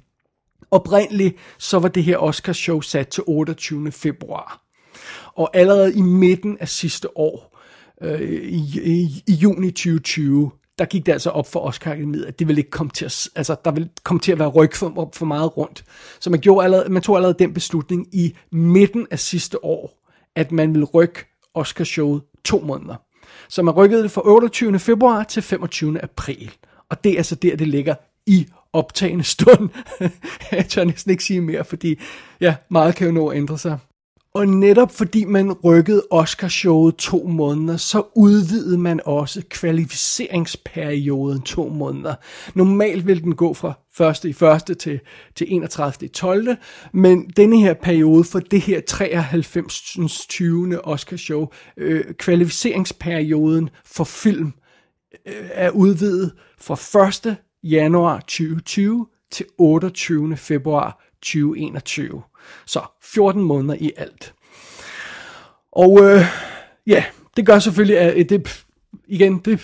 [0.71, 3.91] Oprindeligt så var det her Oscars show sat til 28.
[3.91, 4.61] februar.
[5.35, 7.59] Og allerede i midten af sidste år,
[8.01, 12.39] øh, i, i, i juni 2020, der gik det altså op for Oscar Akademiet, at
[12.39, 15.09] det ville ikke komme til at, altså, der ville komme til at være ryg for,
[15.13, 15.83] for meget rundt.
[16.19, 20.51] Så man, gjorde allerede, man tog allerede den beslutning i midten af sidste år, at
[20.51, 22.95] man ville rykke Oscar-showet to måneder.
[23.49, 24.79] Så man rykkede det fra 28.
[24.79, 26.03] februar til 25.
[26.03, 26.51] april.
[26.89, 29.69] Og det er altså der, det ligger i optagende stund.
[30.51, 31.99] Jeg tør næsten ikke sige mere, fordi
[32.41, 33.77] ja, meget kan jo nå at ændre sig.
[34.33, 42.15] Og netop fordi man rykkede Oscarshowet to måneder, så udvidede man også kvalificeringsperioden to måneder.
[42.55, 43.73] Normalt vil den gå fra
[44.09, 44.25] 1.
[44.25, 44.77] i 1.
[44.77, 44.99] til,
[45.35, 46.05] til 31.
[46.05, 46.47] i 12.
[46.93, 50.27] Men denne her periode for det her 93.
[50.29, 50.85] 20.
[50.85, 54.53] Oscarshow, øh, kvalificeringsperioden for film,
[55.25, 57.35] øh, er udvidet fra 1.
[57.63, 60.37] januar 2020 til 28.
[60.37, 62.21] februar 2021.
[62.65, 64.33] Så 14 måneder i alt.
[65.71, 66.21] Og øh,
[66.87, 67.03] ja,
[67.37, 68.65] det gør selvfølgelig, at øh, det,
[69.07, 69.59] igen, det,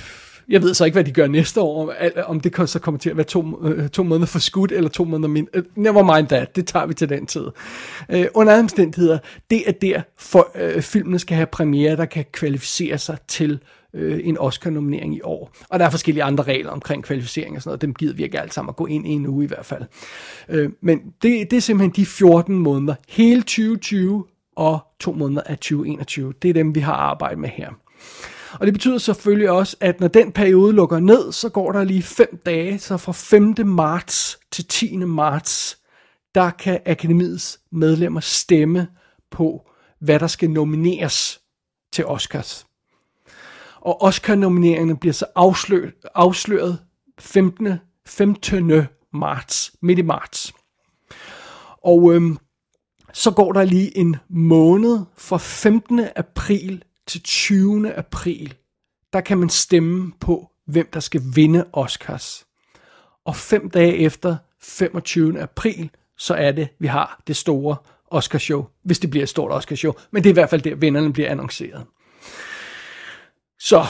[0.50, 1.94] jeg ved så ikke, hvad de gør næste år,
[2.26, 5.04] om det så kommer til at være to, øh, to måneder for skudt, eller to
[5.04, 5.52] måneder mindre.
[5.54, 7.46] Øh, never mind that, det tager vi til den tid.
[8.10, 9.18] Øh, under andre omstændigheder,
[9.50, 13.60] det er der, for øh, filmene skal have premiere, der kan kvalificere sig til
[13.96, 15.52] øh, en Oscar-nominering i år.
[15.70, 17.82] Og der er forskellige andre regler omkring kvalificering og sådan noget.
[17.82, 19.84] Dem gider vi ikke alt sammen at gå ind i nu i hvert fald.
[20.50, 22.96] Øh, men det, det er simpelthen de 14 måneder.
[23.08, 26.34] Hele 2020 og to måneder af 2021.
[26.42, 27.70] Det er dem, vi har arbejdet med her.
[28.60, 32.04] Og det betyder selvfølgelig også, at når den periode lukker ned, så går der lige
[32.04, 33.56] fem dage, så fra 5.
[33.66, 34.98] marts til 10.
[34.98, 35.78] marts,
[36.36, 38.88] der kan akademiets medlemmer stemme
[39.32, 41.42] på, hvad der skal nomineres
[41.94, 42.66] til Oscars
[43.86, 46.80] og Oscar-nomineringerne bliver så afsløret, afsløret
[47.20, 47.74] 15.
[48.06, 48.88] 15.
[49.14, 50.54] marts, midt i marts.
[51.84, 52.38] Og øhm,
[53.14, 56.08] så går der lige en måned fra 15.
[56.16, 57.94] april til 20.
[57.94, 58.54] april.
[59.14, 62.46] Der kan man stemme på, hvem der skal vinde Oscars.
[63.26, 65.42] Og fem dage efter 25.
[65.42, 67.76] april, så er det, vi har det store
[68.08, 69.94] Oscarshow, hvis det bliver et stort Oscarshow.
[70.12, 71.86] Men det er i hvert fald der, vinderne bliver annonceret.
[73.60, 73.86] Så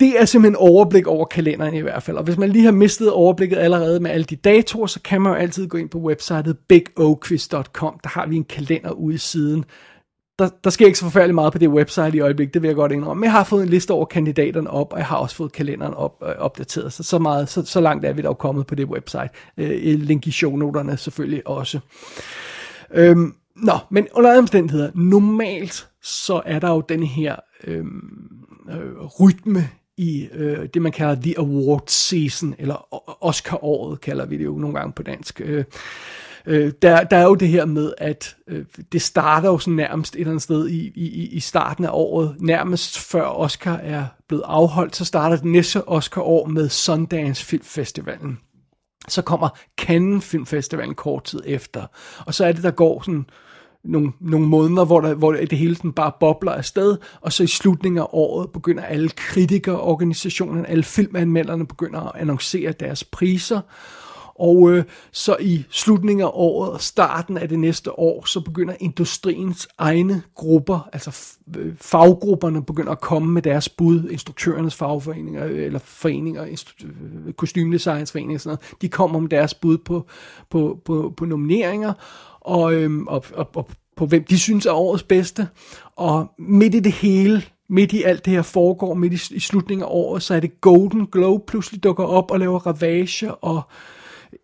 [0.00, 2.16] det er simpelthen overblik over kalenderen i hvert fald.
[2.16, 5.32] Og hvis man lige har mistet overblikket allerede med alle de datoer, så kan man
[5.32, 8.00] jo altid gå ind på websitet bigoquiz.com.
[8.02, 9.64] Der har vi en kalender ude i siden.
[10.38, 12.76] Der, der sker ikke så forfærdeligt meget på det website i øjeblikket, det vil jeg
[12.76, 13.20] godt indrømme.
[13.20, 15.94] Men jeg har fået en liste over kandidaterne op, og jeg har også fået kalenderen
[15.94, 16.92] op, øh, opdateret.
[16.92, 19.28] Så så, meget, så, så langt er vi dog kommet på det website.
[19.58, 21.80] Øh, link i shownoterne selvfølgelig også.
[22.94, 29.04] Øhm, nå, men under andre omstændigheder, normalt så er der jo den her øhm, øh,
[29.20, 32.86] rytme i øh, det, man kalder The Award Season, eller
[33.24, 35.40] Oscar-året kalder vi det jo nogle gange på dansk.
[35.44, 35.64] Øh,
[36.46, 40.14] øh, der, der er jo det her med, at øh, det starter jo sådan nærmest
[40.14, 44.44] et eller andet sted i, i, i starten af året, nærmest før Oscar er blevet
[44.46, 48.38] afholdt, så starter det næste Oscar-år med Sundance Film Festivalen.
[49.08, 49.48] Så kommer
[49.80, 51.86] Cannes Film Festivalen kort tid efter,
[52.26, 53.26] og så er det, der går sådan
[53.84, 57.46] nogle, nogle måneder, hvor, der, hvor det hele sådan bare bobler afsted, og så i
[57.46, 63.60] slutningen af året begynder alle kritikerorganisationerne, alle filmanmelderne begynder at annoncere deres priser,
[64.34, 68.74] og øh, så i slutningen af året og starten af det næste år, så begynder
[68.80, 75.64] industriens egne grupper, altså øh, faggrupperne, begynder at komme med deres bud, instruktørernes fagforeninger, øh,
[75.64, 76.86] eller foreninger, instru-
[77.26, 80.06] øh, kostymdesignsforeninger og sådan noget, de kommer med deres bud på,
[80.50, 81.92] på, på, på nomineringer,
[82.40, 85.48] og, øhm, og, og, og på hvem de synes er årets bedste.
[85.96, 89.82] Og midt i det hele, midt i alt det her foregår, midt i, i slutningen
[89.82, 93.62] af året, så er det Golden Globe pludselig dukker op og laver ravage, og,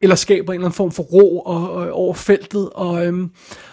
[0.03, 2.71] eller skaber en eller anden form for ro og, og, over feltet.
[2.71, 3.31] Og, øhm,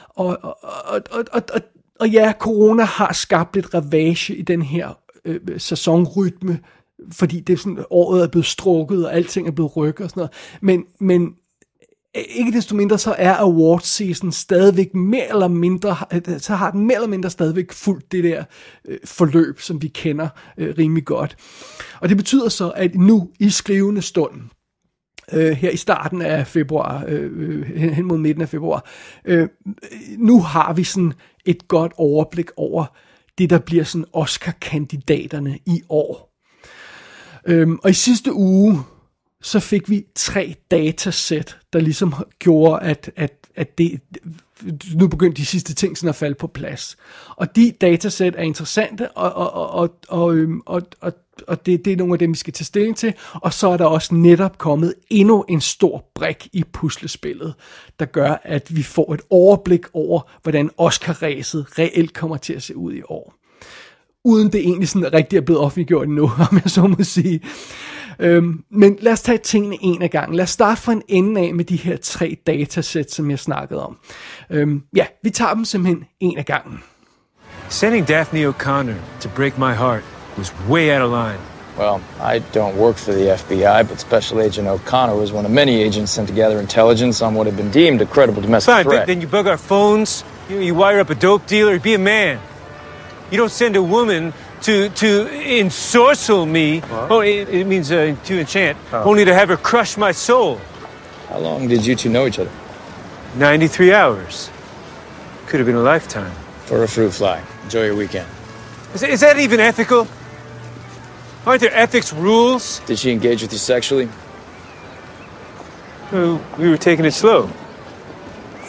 [0.09, 1.61] og, og, og, og, og, og,
[1.99, 6.59] og ja, corona har skabt lidt ravage i den her øh, sæsonrytme,
[7.11, 10.19] fordi det er sådan, året er blevet strukket, og alting er blevet rykket og sådan
[10.19, 10.33] noget.
[10.61, 11.35] Men, men
[12.17, 16.71] øh, ikke desto mindre så er awards season stadigvæk mere eller mindre, øh, så har
[16.71, 18.43] den mere eller mindre stadigvæk fuldt det der
[18.85, 21.37] øh, forløb, som vi kender øh, rimelig godt.
[22.01, 24.41] Og det betyder så, at nu i skrivende stund,
[25.33, 28.85] øh, her i starten af februar, øh, øh, hen mod midten af februar,
[29.25, 29.47] øh,
[30.17, 31.13] nu har vi sådan
[31.45, 32.85] et godt overblik over
[33.37, 36.35] det, der bliver sådan Oscar-kandidaterne i år.
[37.45, 38.79] Øh, og i sidste uge,
[39.41, 44.01] så fik vi tre datasæt, der ligesom gjorde, at, at, at det,
[44.95, 46.97] nu begyndte de sidste ting sådan at falde på plads.
[47.29, 51.13] Og de datasæt er interessante, og, og, og, og, og, øhm, og, og,
[51.47, 53.13] og det, det er nogle af dem, vi skal tage stilling til.
[53.33, 57.53] Og så er der også netop kommet endnu en stor brik i puslespillet,
[57.99, 62.75] der gør, at vi får et overblik over, hvordan Oscar-ræset reelt kommer til at se
[62.77, 63.33] ud i år.
[64.23, 67.41] Uden det egentlig sådan rigtig er blevet offentliggjort endnu, om jeg så må sige.
[68.19, 70.35] Øhm, men lad os tage tingene en af gangen.
[70.35, 73.85] Lad os starte fra en ende af med de her tre datasæt, som jeg snakkede
[73.85, 73.97] om.
[74.49, 76.83] Øhm, ja, vi tager dem simpelthen en af gangen.
[77.69, 80.03] Sending Daphne O'Connor to break my heart
[80.37, 81.39] was way out of line.
[81.77, 81.99] Well,
[82.35, 86.11] I don't work for the FBI, but Special Agent O'Connor was one of many agents
[86.11, 89.07] sent to gather intelligence on what had been deemed a credible domestic Fine, threat.
[89.07, 92.39] then you bug our phones, you, you wire up a dope dealer, be a man.
[93.31, 94.33] You don't send a woman
[94.65, 96.81] to to ensorcel me.
[96.91, 98.77] Oh, it, it means uh, to enchant.
[98.91, 100.59] Only to have her crush my soul.
[101.29, 102.51] How long did you two know each other?
[103.35, 104.49] 93 hours.
[105.45, 106.33] Could have been a lifetime.
[106.65, 107.43] For a fruit fly.
[107.63, 108.27] Enjoy your weekend.
[108.95, 110.07] Is, is that even ethical?
[111.45, 112.79] Aren't there ethics rules?
[112.87, 114.09] Did she engage with you sexually?
[116.11, 117.49] Uh, we were taking it slow.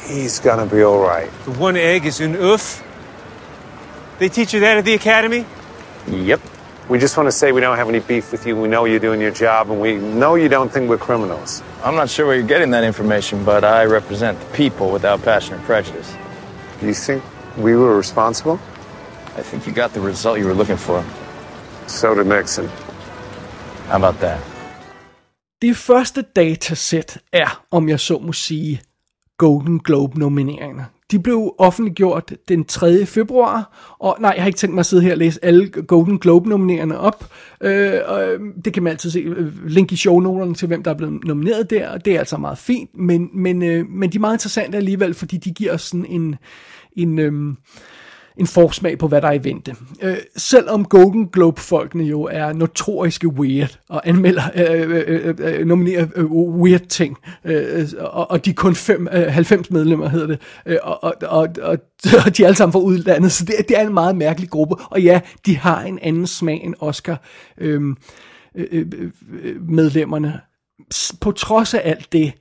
[0.07, 1.31] He's gonna be all right.
[1.47, 2.83] The one egg is an oof.
[4.19, 5.47] They teach you that at the academy?
[6.09, 6.41] Yep.
[6.89, 8.57] We just want to say we don't have any beef with you.
[8.57, 11.63] We know you're doing your job, and we know you don't think we're criminals.
[11.83, 15.55] I'm not sure where you're getting that information, but I represent the people without passion
[15.55, 16.15] or prejudice.
[16.81, 17.23] Do you think
[17.57, 18.61] we were responsible?
[19.37, 21.05] I think you got the result you were looking for.
[21.87, 22.69] So did Nixon.
[23.89, 24.41] How about that?
[25.63, 28.83] Det første datasæt er, om jeg så må sige,
[29.39, 30.85] Golden Globe nomineringer.
[31.11, 33.07] De blev offentliggjort den 3.
[33.07, 36.19] februar, og nej, jeg har ikke tænkt mig at sidde her og læse alle Golden
[36.19, 37.29] Globe-nomineringerne op.
[37.61, 40.91] Øh, og øhm, det kan man altid se, øh, link i shownoterne til, hvem der
[40.91, 44.17] er blevet nomineret der, og det er altså meget fint, men, men, øh, men de
[44.17, 46.37] er meget interessante alligevel, fordi de giver os sådan en,
[46.97, 47.55] en øh,
[48.37, 49.75] en forsmag på, hvad der er i vente.
[50.03, 55.61] Øh, selvom Golden Globe-folkene jo er notoriske weird, og anmelder, øh, øh, øh, øh, øh,
[55.61, 60.09] øh nominerer øh, weird ting, øh, og, og de er kun fem, øh, 90 medlemmer,
[60.09, 61.79] hedder det, øh, og, og, og, og,
[62.27, 64.75] og de er alle sammen fra udlandet, så det, det er en meget mærkelig gruppe,
[64.91, 67.23] og ja, de har en anden smag end Oscar
[67.59, 67.83] øh,
[68.55, 68.87] øh,
[69.43, 70.41] øh, medlemmerne.
[71.21, 72.33] På trods af alt det,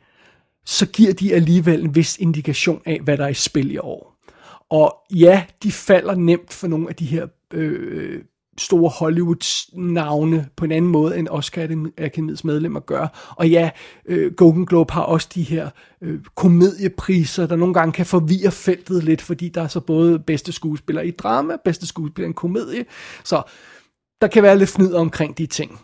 [0.65, 4.14] så giver de alligevel en vis indikation af, hvad der er i spil i år.
[4.69, 8.21] Og ja, de falder nemt for nogle af de her øh,
[8.57, 13.33] store Hollywood-navne på en anden måde, end Oscar Akademiets medlemmer gør.
[13.37, 13.69] Og ja,
[14.05, 15.69] øh, Golden Globe har også de her
[16.01, 20.51] øh, komediepriser, der nogle gange kan forvirre feltet lidt, fordi der er så både bedste
[20.51, 22.85] skuespiller i drama, bedste skuespiller i en komedie.
[23.23, 23.41] Så
[24.21, 25.79] der kan være lidt fnid omkring de ting.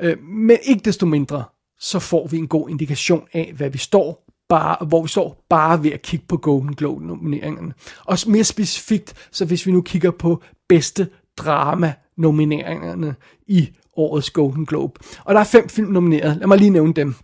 [0.00, 1.44] Øh, men ikke desto mindre,
[1.80, 5.82] så får vi en god indikation af, hvad vi står bare, hvor vi står bare
[5.82, 7.74] ved at kigge på Golden Globe-nomineringerne.
[8.04, 13.14] Og mere specifikt, så hvis vi nu kigger på bedste drama-nomineringerne
[13.46, 15.00] i årets Golden Globe.
[15.24, 16.36] Og der er fem film nomineret.
[16.36, 17.14] Lad mig lige nævne dem.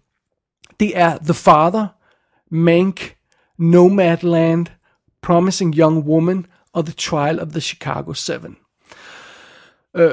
[0.80, 1.86] Det er The Father,
[2.50, 3.16] Mank,
[3.58, 4.66] Nomadland,
[5.22, 8.32] Promising Young Woman og The Trial of the Chicago 7.
[9.96, 10.12] Øh,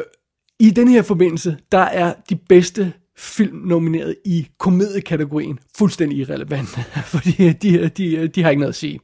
[0.60, 6.70] I den her forbindelse, der er de bedste film nomineret i komediekategorien fuldstændig irrelevant,
[7.14, 9.00] fordi de, de, de har ikke noget at sige.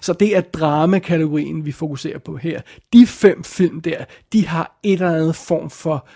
[0.00, 2.60] Så det er dramakategorien, vi fokuserer på her.
[2.92, 6.08] De fem film der, de har et eller andet form for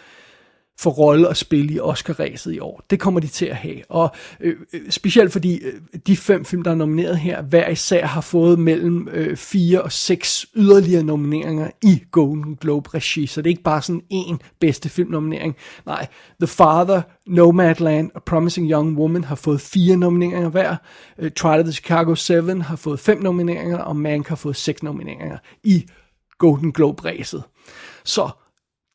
[0.83, 2.83] for rolle at spille i Oscar-ræset i år.
[2.91, 3.77] Det kommer de til at have.
[3.89, 4.11] Og
[4.41, 5.73] øh, øh, specielt fordi øh,
[6.07, 9.93] de fem film, der er nomineret her, hver især har fået mellem øh, fire og
[9.93, 13.27] seks yderligere nomineringer i Golden Globe-regi.
[13.27, 15.57] Så det er ikke bare sådan en bedste filmnominering.
[15.87, 16.07] Nej,
[16.41, 20.77] The Father, Nomadland og Promising Young Woman har fået fire nomineringer hver.
[21.19, 24.83] Øh, Trial of the Chicago 7 har fået fem nomineringer, og Mank har fået seks
[24.83, 25.85] nomineringer i
[26.39, 27.43] Golden Globe-ræset.
[28.05, 28.31] Så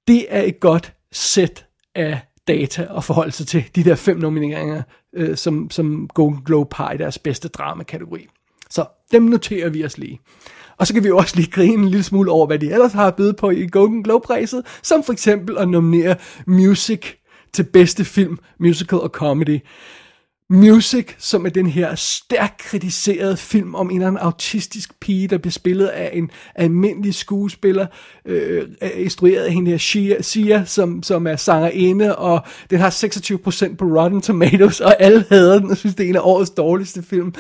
[0.08, 1.67] det er et godt sæt
[1.98, 4.82] af data og forholde sig til de der fem nomineringer,
[5.14, 8.28] øh, som, som Golden Globe har i deres bedste dramakategori.
[8.70, 10.20] Så dem noterer vi os lige.
[10.78, 13.08] Og så kan vi også lige grine en lille smule over, hvad de ellers har
[13.08, 16.16] at på i Golden Globe-ræset, som for eksempel at nominere
[16.48, 17.02] music
[17.54, 19.60] til bedste film, musical og comedy.
[20.50, 25.38] Music, som er den her stærkt kritiserede film om en eller anden autistisk pige, der
[25.38, 27.88] bliver spillet af en almindelig skuespiller,
[28.26, 33.76] øh, instrueret af hende her Shia, Sia, som, som er sangerinde, og den har 26%
[33.76, 37.04] på Rotten Tomatoes, og alle hader den, og synes, det er en af årets dårligste
[37.04, 37.34] film.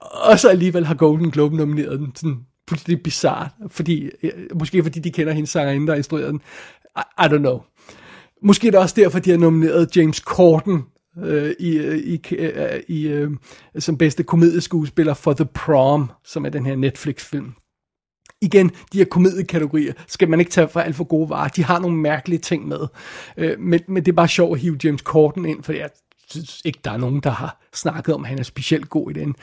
[0.00, 2.36] Og så alligevel har Golden Globe nomineret den sådan
[2.68, 6.40] fuldstændig bizart, fordi, øh, måske fordi de kender hendes sangerinde, der har instrueret den.
[6.96, 7.60] I, I don't know.
[8.42, 10.82] Måske er det også derfor, de har nomineret James Corden
[11.18, 13.30] øh, i, øh, i, øh, i, øh,
[13.78, 17.52] som bedste komedieskuespiller for The Prom, som er den her Netflix-film.
[18.40, 21.48] Igen, de her komediekategorier skal man ikke tage for alt for gode varer.
[21.48, 22.80] De har nogle mærkelige ting med.
[23.36, 25.90] Øh, men, men det er bare sjovt at hive James Corden ind, for jeg
[26.30, 29.14] synes ikke, der er nogen, der har snakket om, at han er specielt god i
[29.14, 29.34] den.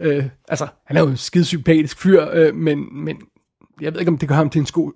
[0.00, 3.16] Øh, altså, han er jo en skide sympatisk fyr, øh, men, men
[3.80, 4.92] jeg ved ikke, om det gør ham til en sko-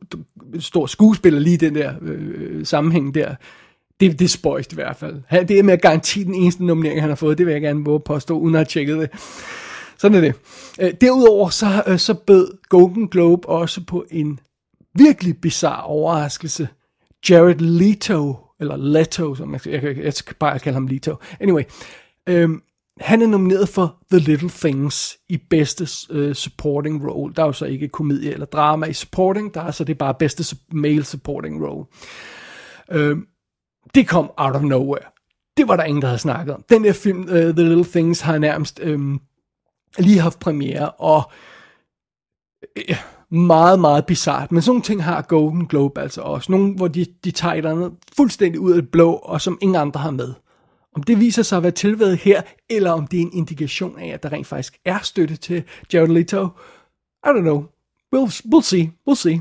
[0.58, 3.34] stor skuespiller lige den der øh, sammenhæng der.
[4.00, 5.46] Det, det er spøjst i hvert fald.
[5.46, 7.38] Det er med at garanti den eneste nominering, han har fået.
[7.38, 9.10] Det vil jeg gerne våge påstå, uden at have tjekket det.
[9.98, 10.34] Sådan er det.
[10.80, 14.40] Øh, derudover så, øh, så bød Golden Globe også på en
[14.94, 16.68] virkelig bizarre overraskelse.
[17.30, 21.16] Jared Leto, eller Leto, som jeg, jeg, jeg, jeg skal bare kalde ham Leto.
[21.40, 21.62] Anyway,
[22.28, 22.62] øhm,
[23.00, 27.34] han er nomineret for The Little Things i bedste uh, supporting role.
[27.34, 29.98] Der er jo så ikke komedie eller drama i supporting, der er så det er
[29.98, 31.86] bare bedste male supporting role.
[32.90, 33.26] Øhm,
[33.94, 35.04] det kom out of nowhere.
[35.56, 36.64] Det var der ingen, der havde snakket om.
[36.68, 39.20] Den der film, uh, The Little Things, har nærmest øhm,
[39.98, 41.30] lige haft premiere, og
[42.76, 42.96] øh,
[43.30, 44.52] meget, meget bizart.
[44.52, 46.52] Men sådan nogle ting har Golden Globe altså også.
[46.52, 49.76] Nogle, hvor de, de tager et andet fuldstændig ud af det blå, og som ingen
[49.76, 50.34] andre har med.
[50.94, 54.06] Om det viser sig at være tilværet her, eller om det er en indikation af,
[54.06, 56.48] at der rent faktisk er støtte til Jared Leto,
[57.26, 57.64] I don't know.
[58.14, 58.92] We'll, we'll see.
[59.10, 59.40] We'll see.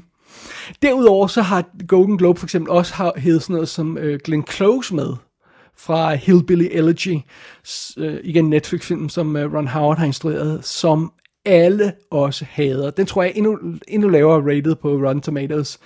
[0.82, 4.95] Derudover så har Golden Globe for eksempel også hævet sådan noget som øh, Glenn Close
[4.95, 5.14] med
[5.78, 7.20] fra Hillbilly Elegy,
[7.97, 11.12] øh, igen Netflix-film, som øh, Ron Howard har instrueret, som
[11.45, 12.91] alle også hader.
[12.91, 15.80] Den tror jeg er endnu, endnu lavere rated på Rotten Tomatoes.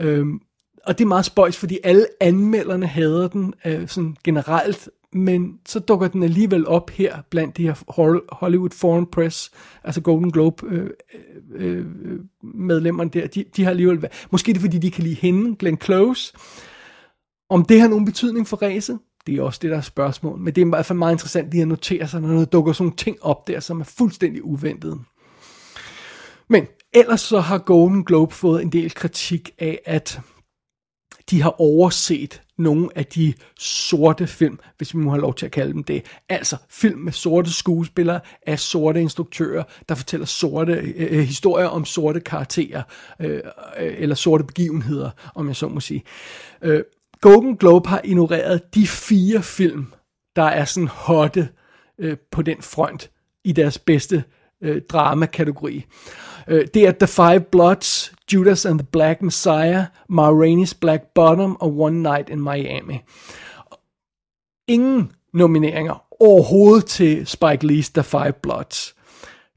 [0.00, 0.40] Øhm,
[0.86, 5.78] og det er meget spøjs, fordi alle anmelderne hader den øh, sådan generelt, men så
[5.78, 7.92] dukker den alligevel op her blandt de her
[8.32, 9.50] Hollywood Foreign Press,
[9.84, 10.90] altså Golden Globe øh,
[11.54, 15.04] øh, øh, medlemmerne der, de, de har alligevel været, måske er det fordi de kan
[15.04, 16.32] lide hende, Glenn Close,
[17.50, 20.54] om det har nogen betydning for ræset, det er også det, der er spørgsmål, men
[20.54, 22.84] det er i hvert fald meget interessant lige at notere sig, når der dukker sådan
[22.84, 24.98] nogle ting op der, som er fuldstændig uventede.
[26.48, 30.20] Men ellers så har Golden Globe fået en del kritik af, at
[31.30, 35.52] de har overset nogle af de sorte film, hvis vi må have lov til at
[35.52, 36.04] kalde dem det.
[36.28, 41.84] Altså film med sorte skuespillere af sorte instruktører, der fortæller sorte øh, øh, historier om
[41.84, 42.82] sorte karakterer,
[43.20, 43.40] øh,
[43.80, 46.02] øh, eller sorte begivenheder, om jeg så må sige.
[46.62, 46.82] Øh,
[47.20, 49.86] Golden Globe har ignoreret de fire film,
[50.36, 51.48] der er sådan hotte
[51.98, 53.10] øh, på den front
[53.44, 54.24] i deres bedste
[54.62, 55.84] øh, drama-kategori.
[56.48, 61.56] Øh, det er The Five Bloods, Judas and the Black Messiah, Ma Rainey's Black Bottom
[61.60, 62.98] og One Night in Miami.
[64.68, 68.94] Ingen nomineringer overhovedet til Spike Lee's The Five Bloods.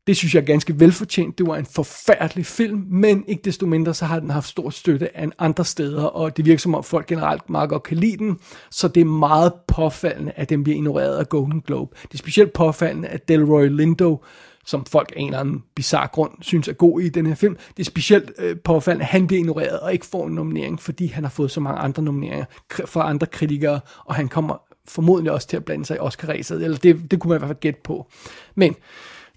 [0.07, 1.37] Det synes jeg er ganske velfortjent.
[1.37, 5.17] Det var en forfærdelig film, men ikke desto mindre, så har den haft stor støtte
[5.17, 8.39] af andre steder, og det virker som om folk generelt meget godt kan lide den,
[8.71, 11.95] så det er meget påfaldende, at den bliver ignoreret af Golden Globe.
[12.01, 14.23] Det er specielt påfaldende, at Delroy Lindo,
[14.65, 17.57] som folk af en eller anden bizarre grund synes er god i den her film,
[17.77, 21.07] det er specielt øh, påfaldende, at han bliver ignoreret og ikke får en nominering, fordi
[21.07, 22.45] han har fået så mange andre nomineringer
[22.85, 26.77] fra andre kritikere, og han kommer formodentlig også til at blande sig i Oscar-ræset, eller
[26.77, 28.07] det, det kunne man i hvert fald gætte på.
[28.55, 28.75] Men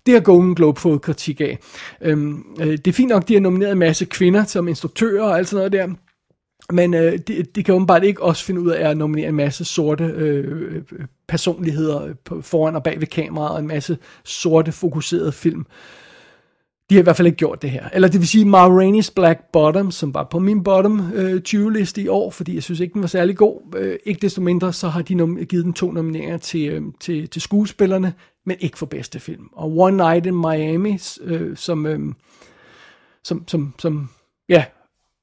[0.06, 1.58] det har Golden Globe fået kritik af.
[2.00, 5.38] Øhm, øh, det er fint nok, de har nomineret en masse kvinder som instruktører og
[5.38, 5.94] alt sådan noget der,
[6.72, 9.64] men øh, de, de kan åbenbart ikke også finde ud af at nominere en masse
[9.64, 10.82] sorte øh, øh
[11.28, 15.66] personligheder foran og bag ved kameraet, og en masse sorte fokuserede film.
[16.90, 17.88] De har i hvert fald ikke gjort det her.
[17.92, 22.02] Eller det vil sige, Ma Rainey's Black Bottom, som var på min bottom øh, 20-liste
[22.02, 23.74] i år, fordi jeg synes ikke, den var særlig god.
[23.76, 27.28] Øh, ikke desto mindre, så har de nom- givet den to nomineringer til, øh, til,
[27.28, 28.12] til skuespillerne,
[28.46, 29.48] men ikke for bedste film.
[29.52, 32.00] Og One Night in Miami, øh, som, øh,
[33.24, 34.08] som, som, som,
[34.48, 34.64] ja,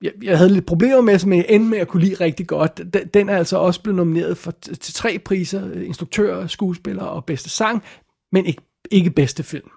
[0.06, 2.82] jeg, jeg havde lidt problemer med, som jeg endte med at kunne lide rigtig godt.
[2.94, 4.52] Den, den er altså også blevet nomineret for,
[4.82, 7.84] til tre priser, øh, instruktør, skuespiller og bedste sang,
[8.32, 9.70] men ikke, ikke bedste film.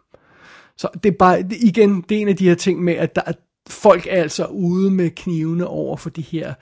[0.76, 3.22] Så det er bare, igen, det er en af de her ting med, at der,
[3.68, 6.54] folk er altså ude med knivene over for de her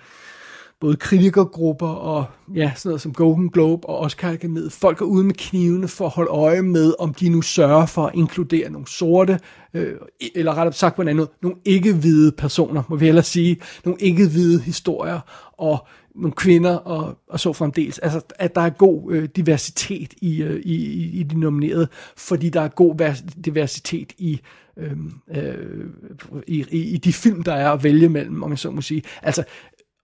[0.80, 2.24] både kritikergrupper og
[2.54, 6.04] ja, sådan noget som Golden Globe og Oscar med Folk er ude med knivene for
[6.06, 9.40] at holde øje med, om de nu sørger for at inkludere nogle sorte,
[9.74, 9.94] øh,
[10.34, 14.00] eller rettere sagt på en anden måde, nogle ikke-hvide personer, må vi ellers sige, nogle
[14.00, 15.20] ikke-hvide historier,
[15.58, 17.98] og nogle kvinder og, og så fremdeles.
[17.98, 22.60] Altså, at der er god øh, diversitet i, øh, i, i de nominerede, fordi der
[22.60, 23.14] er god
[23.44, 24.40] diversitet i,
[24.76, 24.92] øh,
[25.36, 25.86] øh,
[26.46, 29.02] i, i, i de film, der er at vælge mellem, om jeg så må sige.
[29.22, 29.44] Altså,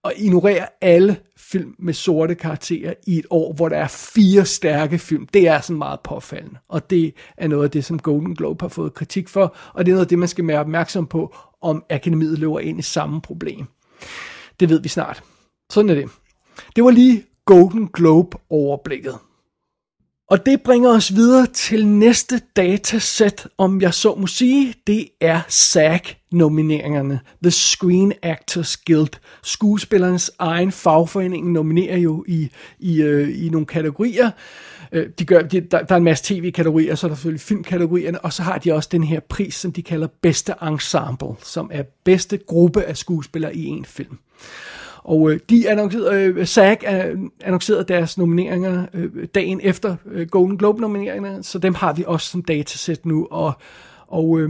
[0.03, 4.99] at ignorere alle film med sorte karakterer i et år, hvor der er fire stærke
[4.99, 6.59] film, det er sådan meget påfaldende.
[6.69, 9.91] Og det er noget af det, som Golden Globe har fået kritik for, og det
[9.91, 13.21] er noget af det, man skal være opmærksom på, om akademiet løber ind i samme
[13.21, 13.65] problem.
[14.59, 15.23] Det ved vi snart.
[15.71, 16.09] Sådan er det.
[16.75, 19.15] Det var lige Golden Globe overblikket.
[20.29, 25.41] Og det bringer os videre til næste datasæt, om jeg så må sige, det er
[25.47, 27.19] SAG-nomineringerne.
[27.43, 29.19] The Screen Actors Guild.
[29.43, 32.49] Skuespillernes egen fagforening nominerer jo i,
[32.79, 34.31] i, øh, i nogle kategorier.
[34.91, 38.25] Øh, de gør, de, der, der er en masse tv-kategorier, så er der selvfølgelig filmkategorierne,
[38.25, 41.83] og så har de også den her pris, som de kalder bedste ensemble, som er
[42.03, 44.17] bedste gruppe af skuespillere i en film.
[45.03, 46.77] Og øh, de annoncerede, øh, SAG
[47.41, 52.29] annoncerede deres nomineringer øh, dagen efter øh, Golden Globe nomineringerne, så dem har vi også
[52.29, 53.53] som datasæt nu, og,
[54.07, 54.49] og øh,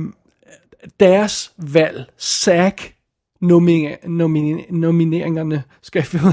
[0.99, 2.75] deres valg, SAG
[4.69, 6.27] nomineringerne, skal jeg finde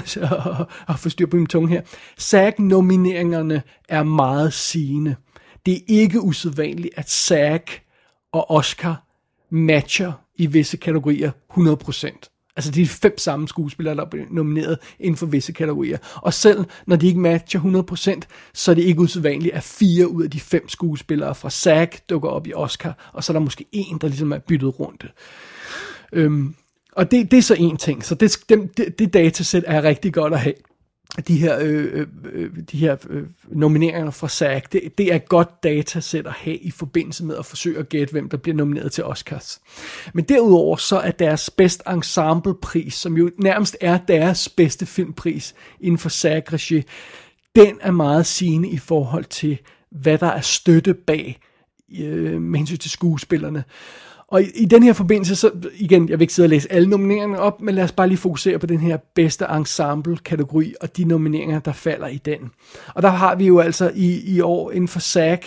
[0.92, 1.82] at få styr på min tunge her,
[2.18, 5.16] SAG-nomineringerne er meget sigende.
[5.66, 7.64] Det er ikke usædvanligt, at SAG
[8.32, 9.04] og Oscar
[9.50, 12.29] matcher i visse kategorier 100%.
[12.56, 15.98] Altså de fem samme skuespillere, der er nomineret inden for visse kategorier.
[16.14, 17.60] Og selv når de ikke matcher
[18.20, 18.20] 100%,
[18.54, 22.28] så er det ikke usædvanligt, at fire ud af de fem skuespillere fra SAG dukker
[22.28, 25.06] op i Oscar, og så er der måske en, der ligesom er byttet rundt.
[26.12, 26.54] Øhm,
[26.92, 30.32] og det, det er så en ting, så det, det, det datasæt er rigtig godt
[30.32, 30.54] at have
[31.20, 35.28] de her, øh, øh, øh, de her øh, nomineringer fra SAG, det, det er et
[35.28, 38.92] godt datasæt at have i forbindelse med at forsøge at gætte, hvem der bliver nomineret
[38.92, 39.60] til Oscars.
[40.14, 45.54] Men derudover så er deres Best Ensemble pris, som jo nærmest er deres bedste filmpris
[45.80, 46.82] inden for SAG-regi,
[47.56, 49.58] den er meget sigende i forhold til,
[49.90, 51.38] hvad der er støtte bag
[52.00, 53.64] øh, med hensyn til skuespillerne.
[54.30, 56.88] Og i, i den her forbindelse, så igen, jeg vil ikke sidde og læse alle
[56.88, 61.04] nomineringerne op, men lad os bare lige fokusere på den her bedste ensemble-kategori, og de
[61.04, 62.50] nomineringer, der falder i den.
[62.94, 65.40] Og der har vi jo altså i, i år inden for SAG,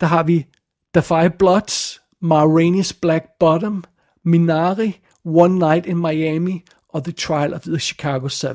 [0.00, 0.46] der har vi
[0.94, 3.84] The Five Bloods, Ma Rainey's Black Bottom,
[4.24, 8.48] Minari, One Night in Miami og The Trial of the Chicago 7.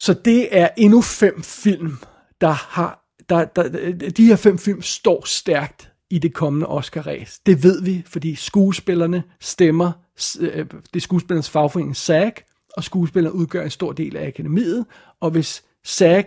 [0.00, 1.98] Så det er endnu fem film,
[2.40, 3.68] der har, der, der,
[4.16, 7.40] de her fem film står stærkt i det kommende Oscar-ræs.
[7.46, 9.92] Det ved vi, fordi skuespillerne stemmer,
[10.40, 12.32] øh, det er skuespillernes fagforening SAG,
[12.76, 14.86] og skuespillerne udgør en stor del af akademiet,
[15.20, 16.26] og hvis SAG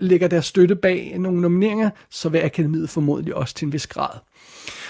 [0.00, 4.18] lægger deres støtte bag nogle nomineringer, så vil akademiet formodentlig også til en vis grad.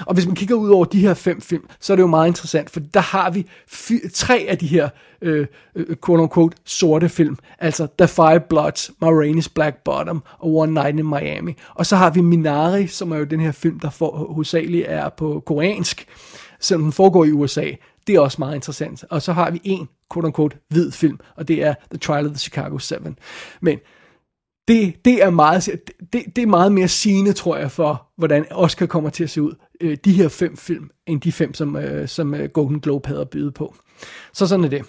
[0.06, 2.26] Og hvis man kigger ud over de her fem film, så er det jo meget
[2.28, 4.88] interessant, for der har vi fy- tre af de her
[5.22, 10.72] øh, øh, quote-unquote sorte film, altså The Five Bloods, Ma Rainey's Black Bottom og One
[10.72, 11.54] Night in Miami.
[11.74, 15.08] Og så har vi Minari, som er jo den her film, der for, hovedsageligt er
[15.08, 16.06] på koreansk,
[16.60, 17.70] selvom den foregår i USA.
[18.06, 19.04] Det er også meget interessant.
[19.10, 22.38] Og så har vi en quote-unquote hvid film, og det er The Trial of the
[22.38, 22.96] Chicago 7.
[23.60, 23.78] Men
[24.70, 25.68] det, det, er meget,
[26.12, 29.42] det, det er meget mere sigende, tror jeg, for hvordan Oscar kommer til at se
[29.42, 29.54] ud.
[29.80, 33.20] Øh, de her fem film, end de fem, som, øh, som øh, Golden Globe havde
[33.20, 33.74] at byde på.
[34.32, 34.84] Så sådan er det.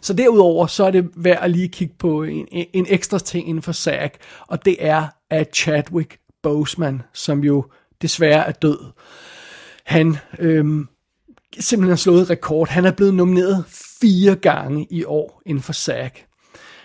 [0.00, 3.62] Så derudover, så er det værd at lige kigge på en, en ekstra ting inden
[3.62, 4.10] for SAG,
[4.46, 7.64] og det er, at Chadwick Boseman, som jo
[8.02, 8.78] desværre er død,
[9.84, 10.88] han øhm,
[11.58, 12.68] simpelthen har slået rekord.
[12.68, 13.64] Han er blevet nomineret
[14.00, 16.12] fire gange i år inden for SAG.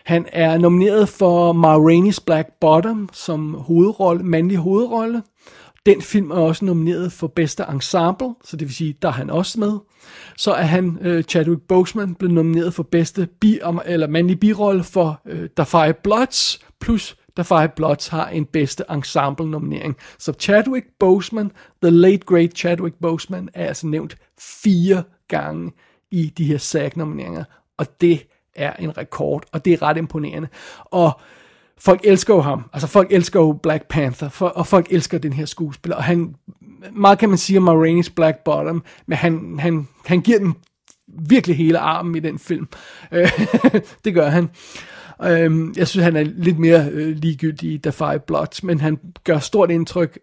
[0.09, 5.23] Han er nomineret for Ma Rainey's Black Bottom som hovedrolle, mandlig hovedrolle.
[5.85, 9.29] Den film er også nomineret for bedste ensemble, så det vil sige, der er han
[9.29, 9.79] også med.
[10.37, 15.21] Så er han, øh, Chadwick Boseman, blevet nomineret for bedste bi, eller mandlig birolle for
[15.25, 19.95] øh, The Five Bloods, plus The Five Bloods har en bedste ensemble nominering.
[20.19, 21.51] Så Chadwick Boseman,
[21.83, 25.71] the late great Chadwick Boseman, er altså nævnt fire gange
[26.11, 27.43] i de her SAG-nomineringer,
[27.77, 28.21] og det
[28.59, 30.47] er en rekord, og det er ret imponerende.
[30.85, 31.19] Og
[31.77, 32.63] folk elsker jo ham.
[32.73, 35.95] Altså folk elsker jo Black Panther, for, og folk elsker den her skuespiller.
[35.95, 36.35] Og han,
[36.91, 40.53] meget kan man sige om Marainis Black Bottom, men han, han, han giver den
[41.07, 42.67] virkelig hele armen i den film.
[43.11, 43.31] Øh,
[44.05, 44.49] det gør han.
[45.23, 48.99] Øhm, jeg synes, han er lidt mere øh, ligegyldig i The Five Bloods, men han
[49.23, 50.19] gør stort indtryk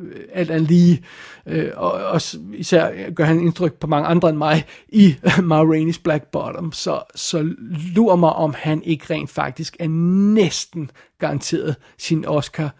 [0.00, 1.04] Øh, alt andet lige,
[1.46, 6.00] øh, og også især gør han indtryk på mange andre end mig, i Ma Rainey's
[6.04, 7.54] Black Bottom, så, så
[7.94, 9.88] lurer mig, om han ikke rent faktisk er
[10.34, 12.74] næsten garanteret sin Oscar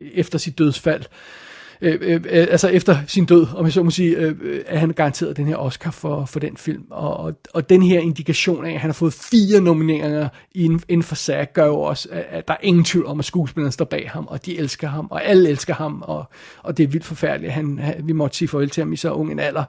[0.00, 1.02] efter sit dødsfald.
[1.02, 1.45] Øh,
[1.80, 2.20] Øh, øh, øh,
[2.50, 5.46] altså efter sin død, om jeg så må sige, øh, øh, er han garanteret den
[5.46, 6.84] her Oscar for, for den film.
[6.90, 11.14] Og, og, og den her indikation af, at han har fået fire nomineringer inden for
[11.14, 14.10] SAG, gør jo også, at, at der er ingen tvivl om, at skuespillerne står bag
[14.10, 16.24] ham, og de elsker ham, og alle elsker ham, og,
[16.62, 17.52] og det er vildt forfærdeligt.
[17.52, 19.64] Han, han, vi måtte sige farvel til ham i så ung en alder.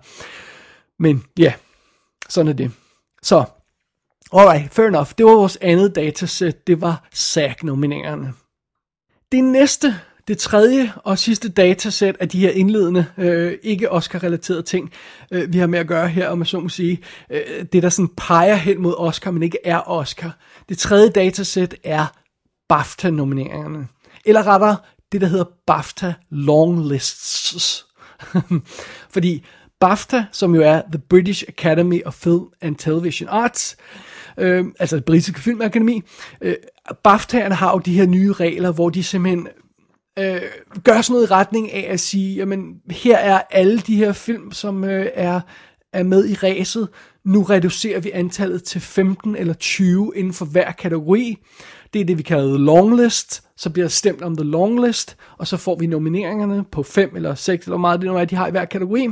[1.00, 1.54] Men ja,
[2.30, 2.72] sådan er det.
[3.24, 3.44] Så,
[4.34, 5.10] alright, fair enough.
[5.18, 6.68] Det var vores andet datasæt.
[6.68, 8.34] Det var SAG-nomineringerne.
[9.32, 9.96] Det næste
[10.28, 14.92] det tredje og sidste datasæt af de her indledende, øh, ikke Oscar-relaterede ting,
[15.32, 17.00] øh, vi har med at gøre her, om jeg så må sige,
[17.30, 20.38] øh, det der sådan peger hen mod Oscar, men ikke er Oscar.
[20.70, 22.06] Det tredje datasæt er
[22.70, 23.88] BAFTA-nomineringerne.
[24.26, 24.78] Eller rettere,
[25.12, 27.86] det der hedder BAFTA Longlists.
[29.14, 29.46] Fordi
[29.80, 33.78] BAFTA, som jo er The British Academy of Film and Television Arts,
[34.38, 36.02] øh, altså det britiske filmakademi,
[36.42, 36.56] øh,
[37.08, 39.48] BAFTA'erne har jo de her nye regler, hvor de simpelthen
[40.20, 40.42] øh,
[40.84, 44.52] gør sådan noget i retning af at sige, jamen her er alle de her film,
[44.52, 45.42] som øh, er,
[45.94, 46.88] er med i ræset.
[47.26, 51.38] Nu reducerer vi antallet til 15 eller 20 inden for hver kategori.
[51.94, 53.44] Det er det, vi kalder longlist.
[53.58, 57.36] Så bliver der stemt om the longlist, og så får vi nomineringerne på 5 eller
[57.36, 59.10] 6 eller hvor meget det nu er, de har i hver kategori.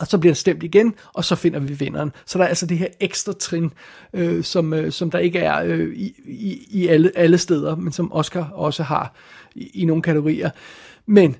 [0.00, 2.12] Og så bliver det stemt igen, og så finder vi vinderen.
[2.26, 3.72] Så der er altså det her ekstra trin,
[4.12, 7.92] øh, som, øh, som der ikke er øh, i, i, i alle, alle steder, men
[7.92, 9.14] som Oscar også har
[9.56, 10.50] i, i nogle kategorier.
[11.06, 11.36] Men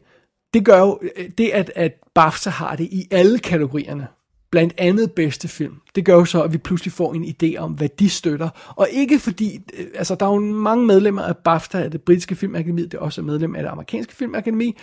[0.55, 1.01] det gør jo,
[1.39, 4.07] det at, at BAFTA har det i alle kategorierne,
[4.51, 7.73] blandt andet bedste film, det gør jo så, at vi pludselig får en idé om,
[7.73, 8.49] hvad de støtter.
[8.77, 12.35] Og ikke fordi, øh, altså der er jo mange medlemmer af BAFTA, af det britiske
[12.35, 14.77] filmakademi, det er også medlem af det amerikanske filmakademi,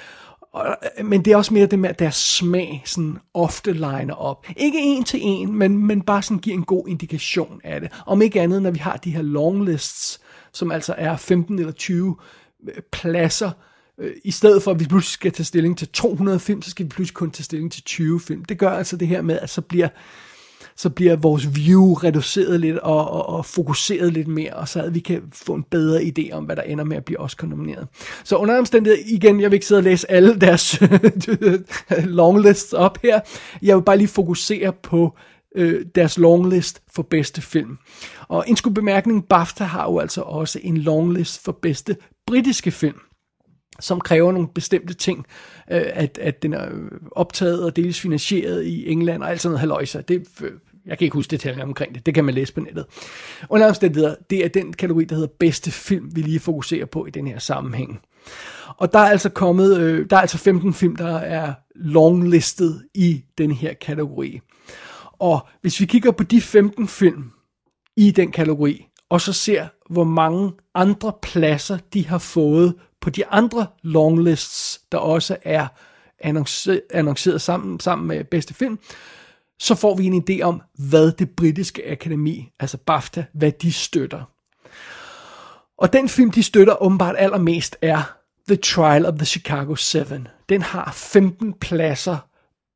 [0.53, 4.13] og, øh, men det er også mere det med, at deres smag sådan ofte liner
[4.13, 4.47] op.
[4.57, 7.91] Ikke en til en, men, men bare sådan giver en god indikation af det.
[8.05, 10.19] Om ikke andet, når vi har de her longlists,
[10.53, 12.15] som altså er 15 eller 20
[12.67, 13.51] Øh, pladser,
[13.99, 16.85] øh, i stedet for at vi pludselig skal tage stilling til 200 film, så skal
[16.85, 18.45] vi pludselig kun tage stilling til 20 film.
[18.45, 19.87] Det gør altså det her med, at så bliver
[20.75, 24.95] så bliver vores view reduceret lidt og, og, og fokuseret lidt mere, og så at
[24.95, 27.87] vi kan få en bedre idé om, hvad der ender med at blive Oscar-nomineret.
[28.23, 30.81] Så under omstændighed, igen, jeg vil ikke sidde og læse alle deres
[32.19, 33.19] longlists op her.
[33.61, 35.17] Jeg vil bare lige fokusere på
[35.55, 37.77] øh, deres longlist for bedste film.
[38.27, 41.95] Og en skulle bemærkning, BAFTA har jo altså også en longlist for bedste
[42.27, 42.99] britiske film
[43.79, 45.25] som kræver nogle bestemte ting,
[45.71, 46.69] øh, at, at den er
[47.11, 50.01] optaget og dels finansieret i England og alt sådan noget haløjse.
[50.07, 50.51] Det, øh,
[50.85, 52.85] jeg kan ikke huske detaljerne omkring det, det kan man læse på nettet.
[53.49, 57.09] Under omstændigheder, det er den kategori, der hedder bedste film, vi lige fokuserer på i
[57.09, 57.99] den her sammenhæng.
[58.77, 63.23] Og der er altså kommet, øh, der er altså 15 film, der er longlistet i
[63.37, 64.39] den her kategori.
[65.19, 67.31] Og hvis vi kigger på de 15 film
[67.97, 73.25] i den kategori, og så ser, hvor mange andre pladser de har fået på de
[73.27, 75.67] andre longlists, der også er
[76.19, 78.79] annonceret, annonceret sammen, sammen med bedste film,
[79.59, 84.23] så får vi en idé om, hvad det britiske akademi, altså BAFTA, hvad de støtter.
[85.77, 88.17] Og den film, de støtter åbenbart allermest, er
[88.47, 89.99] The Trial of the Chicago 7.
[90.49, 92.17] Den har 15 pladser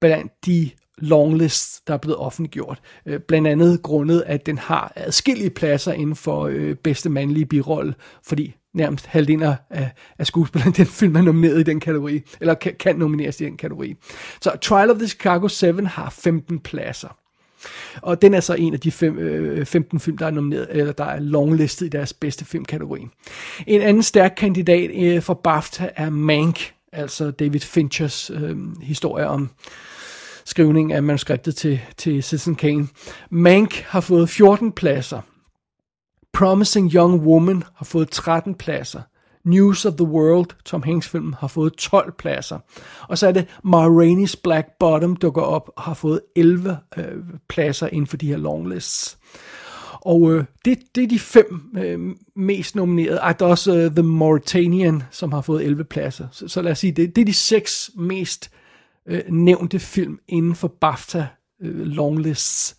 [0.01, 2.80] blandt de longlist, der er blevet offentliggjort.
[3.06, 7.93] Øh, blandt andet grundet, at den har adskillige pladser inden for øh, bedste mandlige birolle,
[8.24, 9.89] fordi nærmest halvdelen af,
[10.20, 13.58] af skuespillerne den film er nomineret i den kategori, eller kan, kan nomineres i den
[13.58, 13.95] kategori.
[14.41, 17.18] Så Trial of the Chicago 7 har 15 pladser.
[18.02, 20.93] Og den er så en af de fem, øh, 15 film, der er nomineret, eller
[20.93, 23.08] der er longlistet i deres bedste filmkategori.
[23.68, 29.50] En anden stærk kandidat øh, for BAFTA er Mank, altså David Finchers øh, historie om
[30.48, 32.88] skrivning af manuskriptet til, til Citizen Kane.
[33.30, 35.22] Mank har fået 14 pladser.
[36.34, 39.02] Promising Young Woman har fået 13 pladser.
[39.45, 42.60] News of the World, Tom Hanks film, har fået 12 pladser.
[43.10, 47.04] Og så er det Ma Rainey's Black Bottom dukker op og har fået 11 øh,
[47.50, 49.18] pladser inden for de her longlists.
[50.02, 52.00] Og øh, det, det er de fem øh,
[52.36, 53.18] mest nominerede.
[53.18, 56.28] Ej, der er også øh, The Mauritanian, som har fået 11 pladser.
[56.32, 58.52] Så, så lad os sige, det, det er de seks mest
[59.08, 61.28] øh, nævnte film inden for BAFTA
[61.62, 62.78] øh, longlists.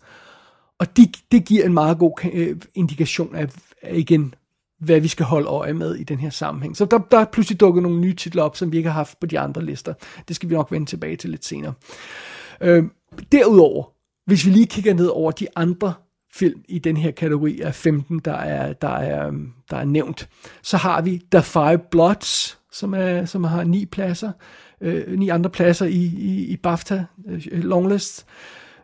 [0.79, 3.49] Og de, det giver en meget god øh, indikation af,
[3.81, 4.35] af, igen,
[4.79, 6.77] hvad vi skal holde øje med i den her sammenhæng.
[6.77, 9.19] Så der, der er pludselig dukket nogle nye titler op, som vi ikke har haft
[9.19, 9.93] på de andre lister.
[10.27, 11.73] Det skal vi nok vende tilbage til lidt senere.
[12.61, 12.83] Øh,
[13.31, 13.83] derudover,
[14.25, 15.93] hvis vi lige kigger ned over de andre
[16.33, 19.33] film i den her kategori af 15, der er, der er, øh,
[19.69, 20.29] der er nævnt,
[20.61, 24.31] så har vi The Five Bloods, som, er, som har ni pladser,
[24.81, 28.25] øh, ni andre pladser i, i, i BAFTA øh, longlist.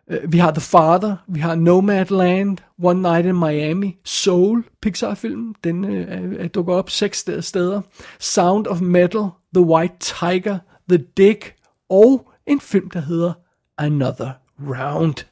[0.09, 5.85] Øh, vi har The Father, vi har Nomadland, One Night in Miami, Soul, Pixar-filmen, den
[5.85, 7.81] øh, er, dukker op seks steder,
[8.19, 10.57] Sound of Metal, The White Tiger,
[10.89, 11.55] The Dick,
[11.89, 13.33] og en film, der hedder
[13.77, 15.25] Another Round.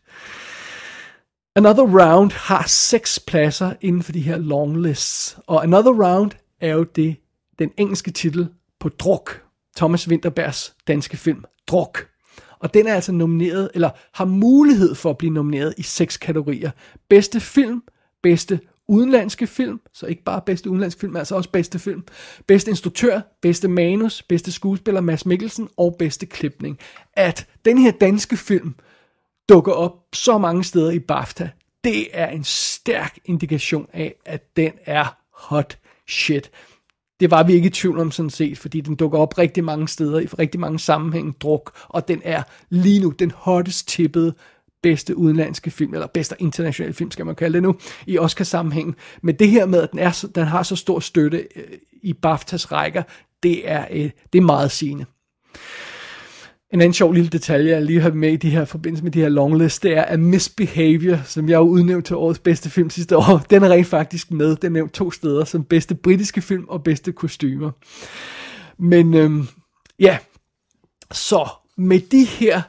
[1.55, 6.84] Another Round har seks pladser inden for de her longlists, og Another Round er jo
[6.84, 7.16] det,
[7.59, 8.47] den engelske titel
[8.80, 9.42] på Druk,
[9.78, 12.07] Thomas Winterbergs danske film Druk.
[12.59, 16.71] Og den er altså nomineret, eller har mulighed for at blive nomineret i seks kategorier.
[17.09, 17.84] Bedste film,
[18.24, 22.03] bedste udenlandske film, så ikke bare bedste udenlandske film, men altså også bedste film,
[22.47, 26.80] bedste instruktør, bedste manus, bedste skuespiller Mads Mikkelsen og bedste klipning.
[27.13, 28.76] At den her danske film
[29.49, 31.49] dukker op så mange steder i BAFTA,
[31.84, 36.51] det er en stærk indikation af, at den er hot shit.
[37.24, 39.88] Det var vi ikke i tvivl om sådan set, fordi den dukker op rigtig mange
[39.88, 44.34] steder, i rigtig mange sammenhænge, druk, og den er lige nu den hottest tippede
[44.82, 47.76] bedste udenlandske film, eller bedste internationale film, skal man kalde det nu,
[48.07, 48.95] i Oscar-sammenhæng.
[49.21, 51.63] Men det her med, at den, er, den har så stor støtte øh,
[52.01, 53.03] i BAFTAs rækker,
[53.43, 55.05] det er, øh, det er meget sigende.
[56.74, 59.21] En anden sjov lille detalje, jeg lige har med i de her forbindelse med de
[59.21, 63.17] her longlist, det er, at Misbehavior, som jeg jo udnævnte til årets bedste film sidste
[63.17, 64.55] år, den er rent faktisk med.
[64.55, 67.71] Den er nævnt to steder, som bedste britiske film og bedste kostymer.
[68.78, 69.47] Men øhm,
[69.99, 70.17] ja,
[71.11, 72.61] så med de her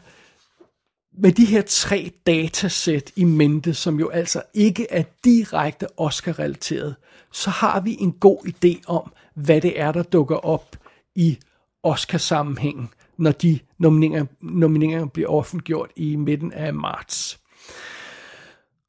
[1.23, 6.95] med de her tre datasæt i mente, som jo altså ikke er direkte Oscar-relateret,
[7.33, 10.77] så har vi en god idé om, hvad det er, der dukker op
[11.15, 11.39] i
[11.83, 12.89] Oscar-sammenhængen
[13.19, 17.41] når de nomineringer, nomineringer bliver offentliggjort i midten af marts.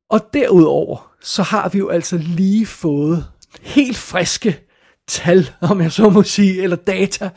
[0.10, 3.26] Og derudover, så har vi jo altså lige fået
[3.62, 4.60] helt friske
[5.08, 7.30] tal, om jeg så må sige, eller data,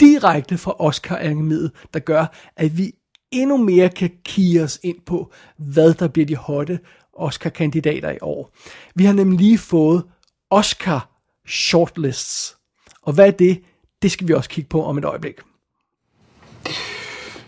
[0.00, 2.26] direkte fra Oscar Akademiet, der gør,
[2.56, 2.92] at vi
[3.30, 6.78] endnu mere kan kigge os ind på, hvad der bliver de hotte
[7.12, 8.56] Oscar-kandidater i år.
[8.94, 10.04] Vi har nemlig lige fået
[10.50, 11.10] Oscar
[11.48, 12.56] shortlists.
[13.02, 13.62] Og hvad er det?
[14.02, 15.36] Det skal vi også kigge på om et øjeblik.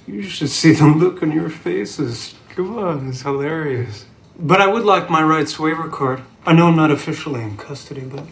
[0.06, 2.34] You should see the look on your faces.
[2.50, 4.06] Come on, it's hilarious.
[4.38, 6.22] But I would like my rights waiver card.
[6.46, 8.24] I know I'm not officially in custody, but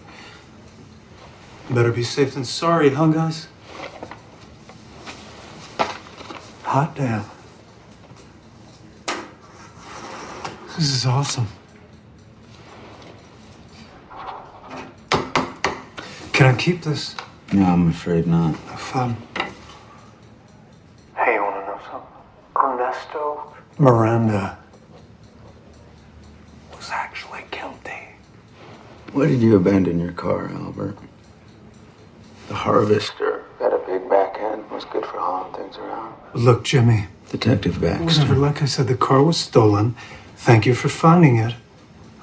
[1.69, 3.49] better be safe than sorry, huh, guys?
[6.63, 7.25] Hot damn.
[10.77, 11.49] This is awesome.
[16.33, 17.17] Can I keep this?
[17.53, 18.55] No, I'm afraid not.
[18.79, 19.17] Fun.
[21.17, 22.09] Hey, you wanna know something?
[22.97, 24.59] Ernesto Miranda
[26.75, 28.09] was actually guilty.
[29.13, 30.97] Why did you abandon your car, Albert?
[32.49, 36.15] The harvester had a big back end, Was good for hauling things around.
[36.35, 37.07] Look, Jimmy.
[37.31, 38.05] Detective Baxter.
[38.05, 39.97] Whatever, like I said, the car was stolen.
[40.37, 41.55] Thank you for finding it.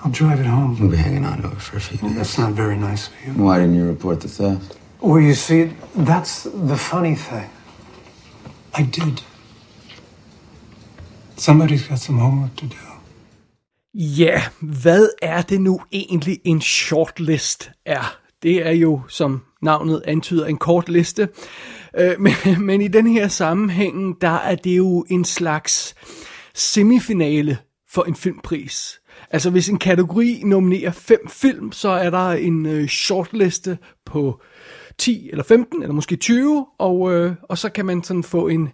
[0.01, 0.79] I'll drive it home.
[0.79, 2.17] We'll be hanging on to it for a few oh, days.
[2.17, 3.33] That's not very nice of you.
[3.33, 4.77] Why didn't you report the theft?
[5.01, 7.49] Well, you see, that's the funny thing.
[8.73, 9.21] I did.
[11.49, 12.75] Somebody's got some homework to do.
[13.93, 18.17] Ja, hvad er det nu egentlig en shortlist er?
[18.43, 21.29] Det er jo, som navnet antyder, en kort liste.
[21.97, 22.33] Øh, men,
[22.65, 25.95] men i den her sammenhæng, der er det jo en slags
[26.53, 27.57] semifinale
[27.89, 29.01] for en filmpris.
[29.31, 34.41] Altså hvis en kategori nominerer fem film, så er der en øh, shortliste på
[34.97, 38.69] 10 eller 15 eller måske 20, og, øh, og så kan man sådan få en,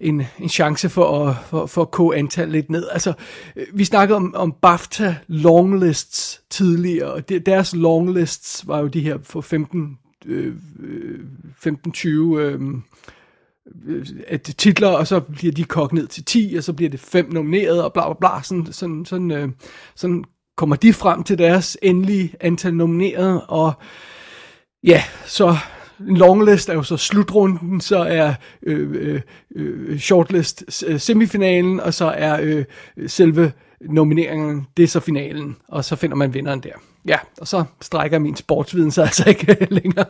[0.00, 2.88] en, en chance for at, for, for at koge antallet lidt ned.
[2.92, 3.12] Altså,
[3.56, 9.18] øh, vi snakkede om, om BAFTA longlists tidligere, og deres longlists var jo de her
[9.22, 10.54] for 15, øh,
[11.66, 12.60] 15-20 øh, øh,
[13.86, 17.00] øh, øh titler, og så bliver de kogt ned til 10, og så bliver det
[17.00, 19.48] fem nomineret, og bla bla bla, sådan, sådan, sådan, øh,
[19.94, 20.24] sådan
[20.56, 23.72] kommer de frem til deres endelige antal nomineret, og
[24.84, 25.56] ja, så
[26.00, 29.20] en longlist er jo så slutrunden, så er øh, øh,
[29.56, 32.64] øh shortlist øh, semifinalen, og så er øh,
[33.06, 36.72] selve nomineringen, det er så finalen, og så finder man vinderen der.
[37.08, 40.06] Ja, og så strækker min sportsviden sig altså ikke længere.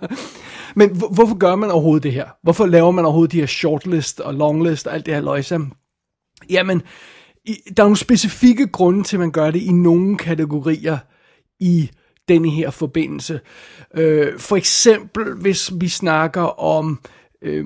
[0.75, 2.27] Men hvorfor gør man overhovedet det her?
[2.43, 5.61] Hvorfor laver man overhovedet de her shortlist og longlist og alt det her løjse?
[6.51, 6.83] Jamen,
[7.45, 10.99] i, der er nogle specifikke grunde til, at man gør det i nogle kategorier
[11.61, 11.91] i
[12.29, 13.41] denne her forbindelse.
[13.95, 17.01] Øh, for eksempel, hvis vi snakker om
[17.43, 17.65] øh,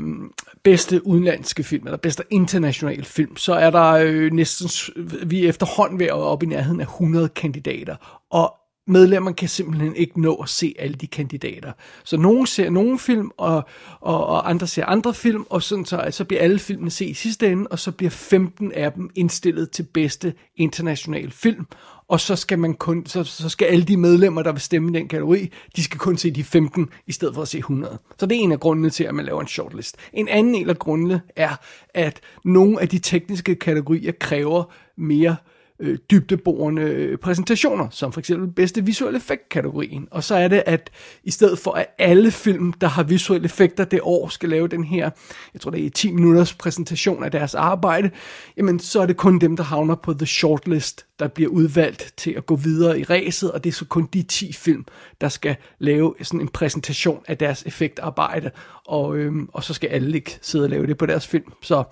[0.62, 4.94] bedste udenlandske film, eller bedste internationale film, så er der øh, næsten,
[5.26, 8.54] vi er efterhånden ved at være oppe i nærheden af 100 kandidater, og
[8.86, 11.72] medlemmer kan simpelthen ikke nå at se alle de kandidater.
[12.04, 13.64] Så nogen ser nogle film, og,
[14.00, 17.14] og, og andre ser andre film, og sådan så, så bliver alle filmene set i
[17.14, 21.66] sidste ende, og så bliver 15 af dem indstillet til bedste internationale film,
[22.11, 25.00] og så skal man kun, så, så skal alle de medlemmer, der vil stemme i
[25.00, 27.98] den kategori, de skal kun se de 15, i stedet for at se 100.
[28.18, 29.96] Så det er en af grundene til, at man laver en shortlist.
[30.12, 31.56] En anden del af grundene er,
[31.94, 34.64] at nogle af de tekniske kategorier kræver
[34.96, 40.08] mere øh, Øh, dybdeborende øh, præsentationer, som for eksempel bedste visuelle effekt-kategorien.
[40.10, 40.90] Og så er det, at
[41.24, 44.84] i stedet for at alle film, der har visuelle effekter det år, skal lave den
[44.84, 45.10] her,
[45.54, 48.10] jeg tror det er 10 minutters præsentation af deres arbejde,
[48.56, 52.30] jamen så er det kun dem, der havner på the shortlist, der bliver udvalgt til
[52.30, 54.84] at gå videre i ræset, og det er så kun de 10 film,
[55.20, 58.50] der skal lave sådan en præsentation af deres effektarbejde,
[58.86, 61.52] og, øhm, og så skal alle ikke sidde og lave det på deres film.
[61.62, 61.84] Så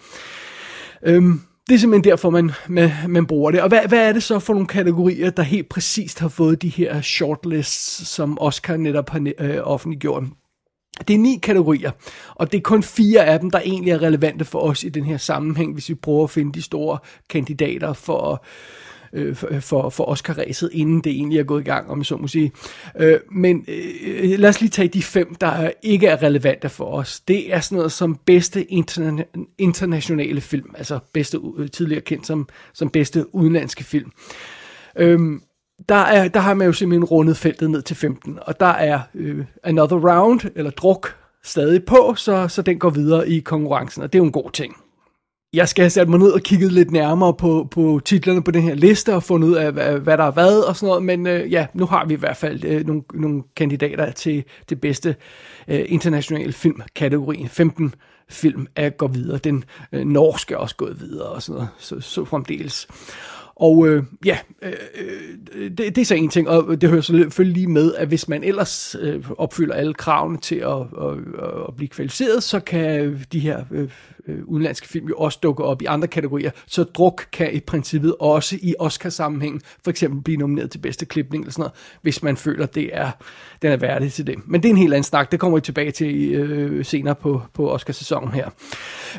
[1.02, 3.62] Øhm, det er simpelthen derfor, man, man, man bruger det.
[3.62, 6.68] Og hvad, hvad er det så for nogle kategorier, der helt præcist har fået de
[6.68, 10.24] her shortlists, som Oscar netop har øh, offentliggjort?
[11.08, 11.90] Det er ni kategorier,
[12.34, 15.04] og det er kun fire af dem, der egentlig er relevante for os i den
[15.04, 16.98] her sammenhæng, hvis vi prøver at finde de store
[17.30, 18.44] kandidater for,
[19.12, 22.52] øh, for, for, Oscar-ræset, inden det egentlig er gået i gang, om så må sige.
[22.98, 27.20] Øh, men øh, lad os lige tage de fem, der ikke er relevante for os.
[27.20, 32.48] Det er sådan noget som bedste interna- internationale film, altså bedste, øh, tidligere kendt som,
[32.72, 34.12] som bedste udenlandske film.
[34.96, 35.42] Øhm,
[35.88, 39.00] der, er, der har man jo simpelthen rundet feltet ned til 15, og der er
[39.14, 44.12] øh, Another Round, eller druk, stadig på, så, så den går videre i konkurrencen, og
[44.12, 44.76] det er jo en god ting.
[45.52, 48.62] Jeg skal have sat mig ned og kigget lidt nærmere på, på titlerne på den
[48.62, 51.26] her liste og fundet ud af, hvad, hvad der er hvad og sådan noget, men
[51.26, 55.16] øh, ja, nu har vi i hvert fald øh, nogle, nogle kandidater til det bedste
[55.68, 57.46] øh, internationale filmkategori.
[57.48, 57.94] 15
[58.28, 59.38] film er går videre.
[59.38, 62.88] Den øh, norske er også gået videre og sådan noget, så, så fremdeles.
[63.56, 64.72] Og øh, ja, øh,
[65.54, 68.28] øh, det, det er så en ting, og det hører selvfølgelig lige med, at hvis
[68.28, 73.20] man ellers øh, opfylder alle kravene til at, at, at, at blive kvalificeret, så kan
[73.32, 73.88] de her øh,
[74.28, 76.50] øh, udenlandske film jo også dukke op i andre kategorier.
[76.66, 81.42] Så druk kan i princippet også i Oscar-sammenhæng for eksempel blive nomineret til bedste klipning
[81.42, 81.72] eller sådan noget,
[82.02, 83.10] hvis man føler, det er,
[83.62, 84.34] den er værdig til det.
[84.46, 87.42] Men det er en helt anden snak, det kommer vi tilbage til øh, senere på,
[87.54, 88.48] på Oscar-sæsonen her.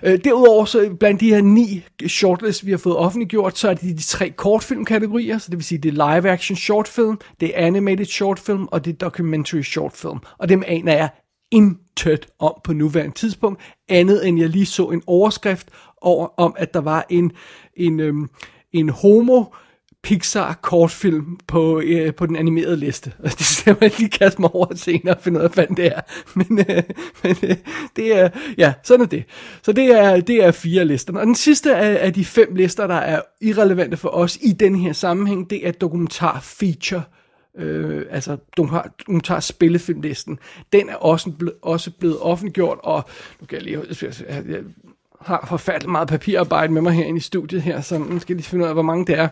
[0.03, 3.97] Øh, derudover, så blandt de her ni shortlists, vi har fået offentliggjort, så er det
[3.97, 7.65] de tre kortfilmkategorier, så det vil sige, det er live action short film, det er
[7.65, 10.19] animated short film, og det er documentary short film.
[10.37, 11.09] Og dem aner jeg
[11.51, 15.69] intet om på nuværende tidspunkt, andet end jeg lige så en overskrift
[16.01, 17.31] over, om, at der var en,
[17.75, 18.29] en, øhm,
[18.73, 19.43] en homo
[20.03, 23.13] Pixar kortfilm på, øh, på den animerede liste.
[23.19, 25.85] Og det skal man lige kaste mig over senere og finde ud af, hvad det
[25.85, 26.01] er.
[26.39, 26.83] Men, øh,
[27.23, 27.55] men øh,
[27.95, 29.23] det er, ja, sådan er det.
[29.63, 31.19] Så det er, det er fire lister.
[31.19, 34.75] Og den sidste af, af de fem lister, der er irrelevante for os i den
[34.75, 37.03] her sammenhæng, det er dokumentar feature
[37.59, 40.39] øh, altså du har, du tager spillefilmlisten,
[40.73, 43.03] den er også, ble, også blevet offentliggjort, og
[43.39, 44.63] nu kan jeg lige, jeg, jeg,
[45.21, 48.49] har forfærdeligt meget papirarbejde med mig herinde i studiet her, så nu skal jeg lige
[48.49, 49.27] finde ud af, hvor mange det er.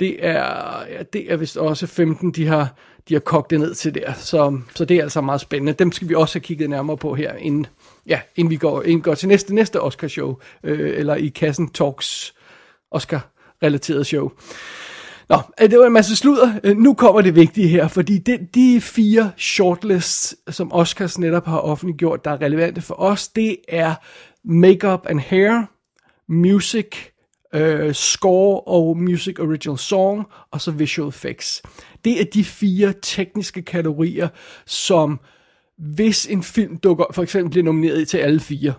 [0.00, 2.74] Det er, ja, det er vist også 15, de har,
[3.08, 5.72] de har kogt det ned til der, så, så det er altså meget spændende.
[5.72, 7.66] Dem skal vi også have kigget nærmere på her, inden,
[8.06, 11.70] ja, inden vi går, inden vi går til næste, næste Oscar-show, øh, eller i Kassen
[11.70, 12.34] Talks
[12.90, 14.30] Oscar-relateret show.
[15.30, 16.52] Nå, øh, det var en masse sludder.
[16.64, 21.58] Øh, nu kommer det vigtige her, fordi det, de fire shortlists, som Oscars netop har
[21.58, 23.94] offentliggjort, der er relevante for os, det er
[24.44, 25.62] Makeup and Hair,
[26.32, 26.86] Music,
[27.54, 31.62] øh, Score og Music Original Song, og så Visual Effects.
[32.04, 34.28] Det er de fire tekniske kategorier,
[34.66, 35.20] som
[35.78, 38.72] hvis en film dukker, for eksempel bliver nomineret til alle fire,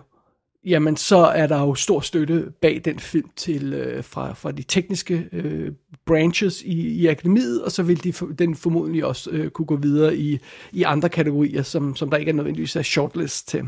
[0.64, 4.62] jamen så er der jo stor støtte bag den film til øh, fra, fra de
[4.62, 5.72] tekniske øh,
[6.06, 9.76] branches i, i akademiet, og så vil de, for- den formodentlig også øh, kunne gå
[9.76, 10.38] videre i,
[10.72, 13.62] i andre kategorier, som, som der ikke er nødvendigvis er shortlist til.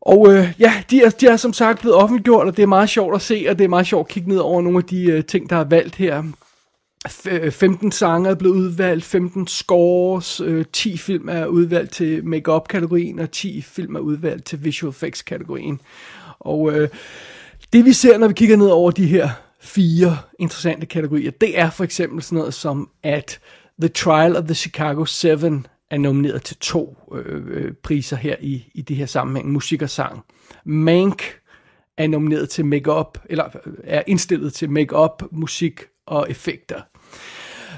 [0.00, 2.88] Og øh, ja, de er, de er som sagt blevet offentliggjort, og det er meget
[2.88, 5.04] sjovt at se, og det er meget sjovt at kigge ned over nogle af de
[5.04, 6.22] øh, ting, der er valgt her.
[7.08, 13.18] 15 øh, sange er blevet udvalgt, 15 scores, øh, 10 film er udvalgt til make-up-kategorien,
[13.18, 15.80] og 10 film er udvalgt til visual effects-kategorien.
[16.38, 16.88] Og øh,
[17.72, 19.30] det vi ser, når vi kigger ned over de her
[19.60, 23.40] fire interessante kategorier, det er for eksempel sådan noget som, at
[23.80, 25.28] The Trial of the Chicago 7
[25.90, 29.90] er nomineret til to øh, øh, priser her i, i det her sammenhæng, musik og
[29.90, 30.24] sang.
[30.64, 31.22] Mank
[31.96, 33.44] er nomineret til make-up, eller
[33.84, 36.80] er indstillet til make-up, musik og effekter.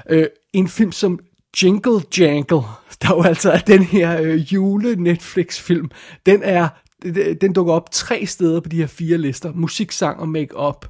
[0.09, 1.19] Øh, en film som
[1.63, 2.61] Jingle Jangle,
[3.01, 5.89] der jo altså er den her øh, jule Netflix film,
[6.25, 6.67] den er
[7.41, 9.53] den dukker op tre steder på de her fire lister.
[9.53, 10.85] Musik, sang og make-up.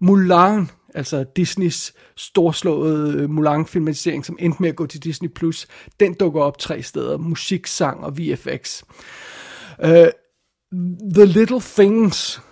[0.00, 5.66] Mulan, altså Disneys storslåede øh, Mulan-filmatisering, som endte med at gå til Disney+, Plus,
[6.00, 7.16] den dukker op tre steder.
[7.16, 8.82] Musik, sang og VFX.
[9.84, 10.08] Øh,
[11.14, 12.42] The Little Things,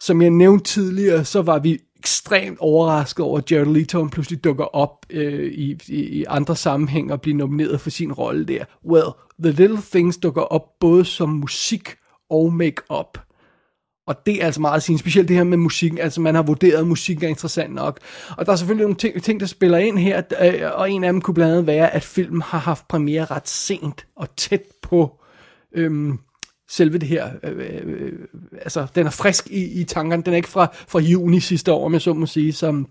[0.00, 4.64] som jeg nævnte tidligere, så var vi ekstremt overrasket over, at Jared Leto pludselig dukker
[4.64, 8.64] op øh, i, i, i andre sammenhæng og bliver nomineret for sin rolle der.
[8.86, 9.08] Well,
[9.42, 11.94] The Little Things dukker op både som musik
[12.30, 13.18] og make-up.
[14.06, 16.80] Og det er altså meget sin specielt det her med musikken, altså man har vurderet,
[16.80, 17.98] at musikken er interessant nok.
[18.36, 21.12] Og der er selvfølgelig nogle ting, ting der spiller ind her, øh, og en af
[21.12, 25.20] dem kunne blandt andet være, at filmen har haft premiere ret sent og tæt på
[25.74, 26.18] øhm,
[26.70, 28.12] selve det her, øh, øh,
[28.52, 31.84] altså den er frisk i, i tankerne, den er ikke fra, fra juni sidste år,
[31.84, 32.88] om jeg så må sige, som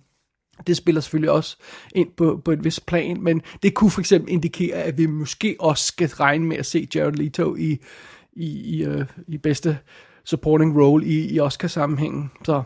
[0.67, 1.57] det spiller selvfølgelig også
[1.95, 5.55] ind på, på et vist plan, men det kunne for eksempel indikere, at vi måske
[5.59, 7.77] også skal regne med at se Jared Leto i,
[8.33, 9.77] i, i, øh, i bedste
[10.25, 12.31] supporting role i, i Oscar-sammenhængen.
[12.45, 12.63] Så.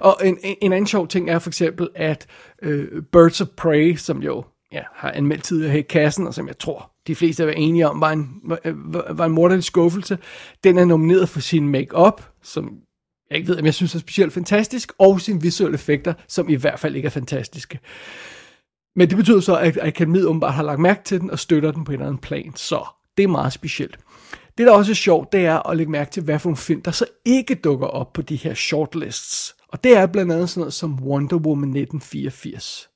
[0.00, 2.26] Og en, en en anden sjov ting er for eksempel, at
[2.62, 6.48] øh, Birds of Prey, som jo ja, har anmeldt tidligere her i kassen, og som
[6.48, 10.18] jeg tror, de fleste er enige om, var en, var, var en morderlig skuffelse,
[10.64, 12.78] den er nomineret for sin make-up, som
[13.30, 16.54] jeg ikke ved, om jeg synes er specielt fantastisk, og sine visuelle effekter, som i
[16.54, 17.78] hvert fald ikke er fantastiske.
[18.96, 21.84] Men det betyder så, at Akademiet åbenbart har lagt mærke til den og støtter den
[21.84, 22.52] på en eller anden plan.
[22.56, 22.84] Så
[23.16, 23.98] det er meget specielt.
[24.58, 26.82] Det, der også er sjovt, det er at lægge mærke til, hvad for nogle film,
[26.82, 29.56] der så ikke dukker op på de her shortlists.
[29.68, 32.88] Og det er blandt andet sådan noget som Wonder Woman 1984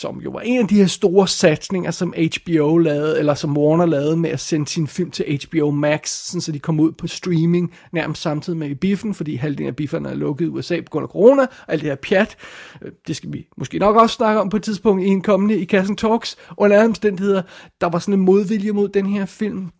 [0.00, 3.86] som jo var en af de her store satsninger, som HBO lavede, eller som Warner
[3.86, 7.06] lavede med at sende sin film til HBO Max, sådan så de kom ud på
[7.06, 10.90] streaming nærmest samtidig med i biffen, fordi halvdelen af bifferne er lukket i USA på
[10.90, 12.36] grund af corona, og alt det her pjat.
[12.82, 15.58] Øh, det skal vi måske nok også snakke om på et tidspunkt i en kommende
[15.58, 16.36] i Kassen Talks.
[16.56, 17.42] Under alle omstændigheder,
[17.80, 19.70] der var sådan en modvilje mod den her film,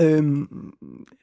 [0.00, 0.48] Øhm,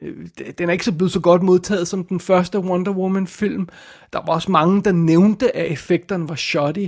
[0.01, 0.27] øh,
[0.57, 3.67] den er ikke så blevet så godt modtaget som den første Wonder Woman film.
[4.13, 6.87] Der var også mange, der nævnte, at effekterne var shoddy,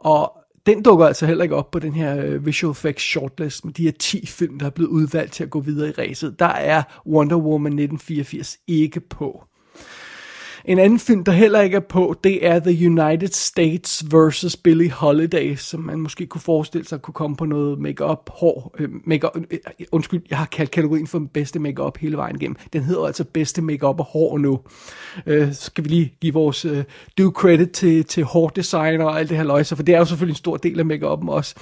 [0.00, 3.72] og den dukker altså heller ikke op på den her øh, visual effects shortlist med
[3.72, 6.38] de her 10 film, der er blevet udvalgt til at gå videre i ræset.
[6.38, 9.44] Der er Wonder Woman 1984 ikke på.
[10.64, 14.56] En anden film, der heller ikke er på, det er The United States vs.
[14.56, 18.88] Billie Holiday, som man måske kunne forestille sig kunne komme på noget make-up, hår, øh,
[19.04, 22.56] make øh, øh, undskyld, jeg har kaldt kategorien for bedste make-up hele vejen igennem.
[22.72, 24.60] Den hedder altså bedste make-up og hår nu.
[25.26, 26.84] Øh, så skal vi lige give vores øh,
[27.18, 30.32] due credit til, til hårdesigner og alt det her løjser, for det er jo selvfølgelig
[30.32, 31.54] en stor del af make-up'en også.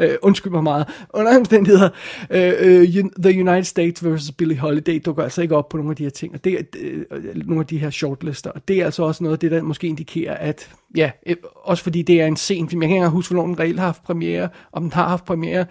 [0.00, 0.86] Øh, undskyld mig meget.
[1.14, 1.88] Under omstændigheder,
[2.30, 2.88] øh, øh
[3.22, 4.32] The United States vs.
[4.32, 6.62] Billie Holiday dukker altså ikke op på nogle af de her ting, og det er
[6.80, 9.50] øh, øh nogle af de her shortlister, og det er altså også noget af det,
[9.50, 12.94] der måske indikerer, at ja, øh, også fordi det er en sen film, jeg kan
[12.94, 15.66] ikke engang huske, hvornår den reelt har haft premiere, om den har haft premiere,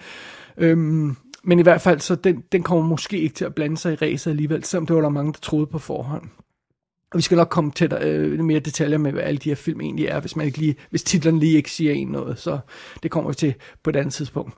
[0.58, 3.94] øhm, men i hvert fald, så den, den kommer måske ikke til at blande sig
[3.94, 6.24] i ræset alligevel, selvom det var der mange, der troede på forhånd.
[7.12, 9.82] Og vi skal nok komme til øh, mere detaljer med, hvad alle de her film
[9.82, 12.60] egentlig er, hvis, man ikke lige, hvis titlen lige ikke siger en noget, så
[13.04, 13.54] det kommer vi til
[13.84, 14.54] på et andet tidspunkt.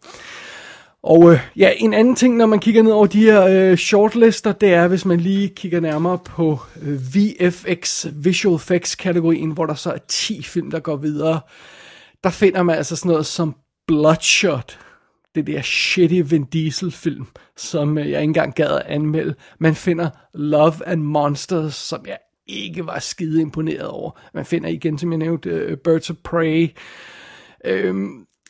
[1.03, 4.51] Og øh, ja, en anden ting, når man kigger ned over de her øh, shortlister,
[4.51, 9.73] det er, hvis man lige kigger nærmere på øh, VFX, Visual Effects kategorien, hvor der
[9.73, 11.39] så er 10 film, der går videre.
[12.23, 13.55] Der finder man altså sådan noget som
[13.87, 14.79] Bloodshot,
[15.35, 17.25] det der shitty Vin Diesel film,
[17.57, 19.35] som øh, jeg ikke engang gad at anmelde.
[19.59, 24.11] Man finder Love and Monsters, som jeg ikke var skide imponeret over.
[24.33, 26.69] Man finder igen, som jeg nævnte, øh, Birds of Prey.
[27.65, 27.95] Øh,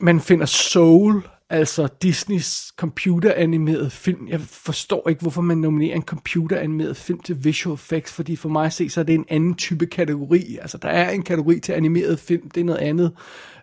[0.02, 4.28] man finder Soul, altså Disneys computeranimerede film.
[4.28, 8.66] Jeg forstår ikke, hvorfor man nominerer en computeranimeret film til visual effects, fordi for mig
[8.66, 10.58] at se, så er det en anden type kategori.
[10.62, 13.12] Altså, der er en kategori til animeret film, det er noget andet.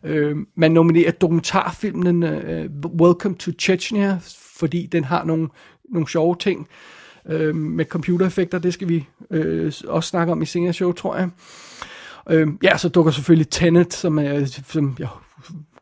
[0.04, 4.18] Øh, man nominerer dokumentarfilmen uh, Welcome to Chechnya,
[4.56, 5.48] fordi den har nogle,
[5.88, 6.68] nogle sjove ting
[7.28, 8.58] øh, med computereffekter.
[8.58, 11.28] Det skal vi øh, også snakke om i senere show, tror jeg.
[12.30, 15.08] Øh, ja, så dukker selvfølgelig Tenet, som, er, som jeg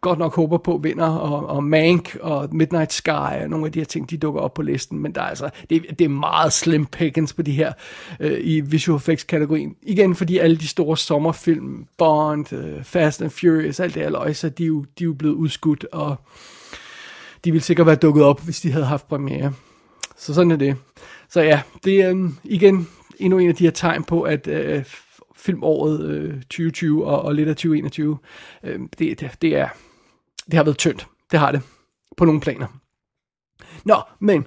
[0.05, 3.09] godt nok håber på vinder, og, og Mank og Midnight Sky
[3.42, 5.50] og nogle af de her ting, de dukker op på listen, men der er altså,
[5.70, 7.72] det, det er meget slim pickings på de her
[8.20, 9.76] øh, i visual effects kategorien.
[9.82, 14.36] Igen fordi alle de store sommerfilm, Bond, øh, Fast and Furious, alt det her løg,
[14.36, 16.16] så de er, jo, de er jo blevet udskudt, og
[17.44, 19.52] de ville sikkert være dukket op, hvis de havde haft premiere.
[20.16, 20.76] Så sådan er det.
[21.28, 22.88] Så ja, det er øh, igen
[23.18, 24.84] endnu en af de her tegn på, at øh,
[25.36, 28.18] filmåret øh, 2020 og, og lidt af 2021,
[28.64, 29.68] øh, det, det, det er
[30.47, 31.07] det har været tyndt.
[31.30, 31.62] Det har det.
[32.16, 32.66] På nogle planer.
[33.84, 34.47] Nå, men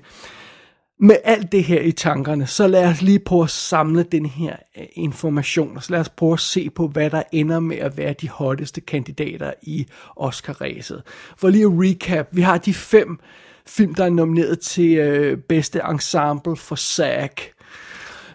[1.00, 4.56] med alt det her i tankerne, så lad os lige prøve at samle den her
[4.78, 7.98] øh, information, og så lad os prøve at se på, hvad der ender med at
[7.98, 11.04] være de hotteste kandidater i Oscar-ræset.
[11.38, 13.20] For lige at recap, vi har de fem
[13.66, 17.32] film, der er nomineret til øh, bedste ensemble for SAG.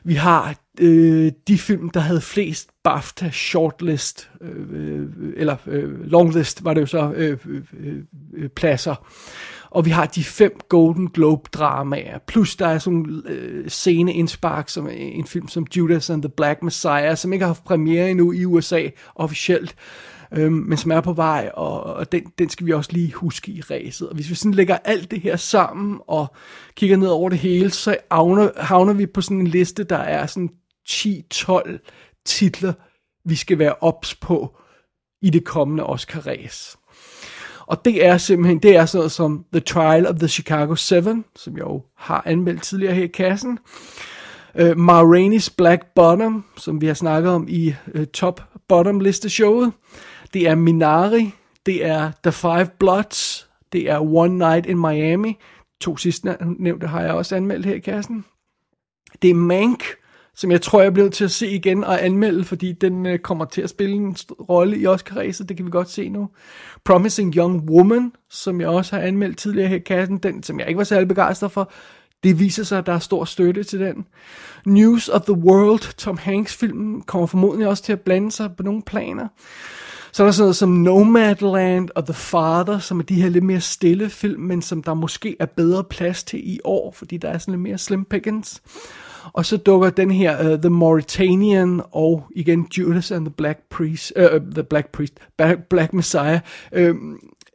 [0.05, 6.65] Vi har øh, de film, der havde flest BAFTA shortlist, øh, øh, eller øh, longlist
[6.65, 7.97] var det jo så, øh, øh,
[8.35, 8.95] øh, pladser.
[9.71, 14.89] Og vi har de fem Golden Globe dramaer, plus der er sådan øh, sceneindspark, som
[14.93, 18.45] en film som Judas and the Black Messiah, som ikke har haft premiere endnu i
[18.45, 22.73] USA officielt, øh, Øhm, men som er på vej, og, og den, den skal vi
[22.73, 24.09] også lige huske i ræset.
[24.09, 26.27] Og hvis vi sådan lægger alt det her sammen og
[26.77, 30.27] kigger ned over det hele, så havner, havner vi på sådan en liste, der er
[30.27, 30.51] sådan
[30.89, 31.79] 10-12
[32.27, 32.73] titler,
[33.25, 34.57] vi skal være ops på
[35.23, 36.77] i det kommende Oscar-ræs.
[37.67, 41.03] Og det er simpelthen, det er sådan noget som The Trial of the Chicago 7,
[41.37, 43.59] som jeg jo har anmeldt tidligere her i kassen.
[44.61, 49.01] Uh, Ma Rainey's Black Bottom, som vi har snakket om i øh, uh, Top Bottom
[49.01, 49.73] liste showet.
[50.33, 51.35] Det er Minari,
[51.67, 55.39] det er The Five Bloods, det er One Night in Miami.
[55.81, 58.25] To sidste nævnte har jeg også anmeldt her i kassen.
[59.23, 59.85] Det er Mank,
[60.35, 63.45] som jeg tror, jeg bliver til at se igen og anmelde, fordi den øh, kommer
[63.45, 66.29] til at spille en rolle i Oscar-ræset, det kan vi godt se nu.
[66.85, 70.69] Promising Young Woman, som jeg også har anmeldt tidligere her i kassen, den som jeg
[70.69, 71.73] ikke var særlig begejstret for,
[72.25, 74.07] det viser sig, at der er stor støtte til den.
[74.67, 78.83] News of the World, Tom Hanks-filmen, kommer formodentlig også til at blande sig på nogle
[78.83, 79.29] planer.
[80.13, 83.45] Så er der sådan noget som Nomadland og The Father, som er de her lidt
[83.45, 87.29] mere stille film, men som der måske er bedre plads til i år, fordi der
[87.29, 88.63] er sådan lidt mere slim pickings.
[89.33, 94.13] Og så dukker den her uh, The Mauritanian og igen Judas and the Black Priest,
[94.17, 96.41] uh, The Black Priest, Black, Black Messiah.
[96.77, 96.97] Uh,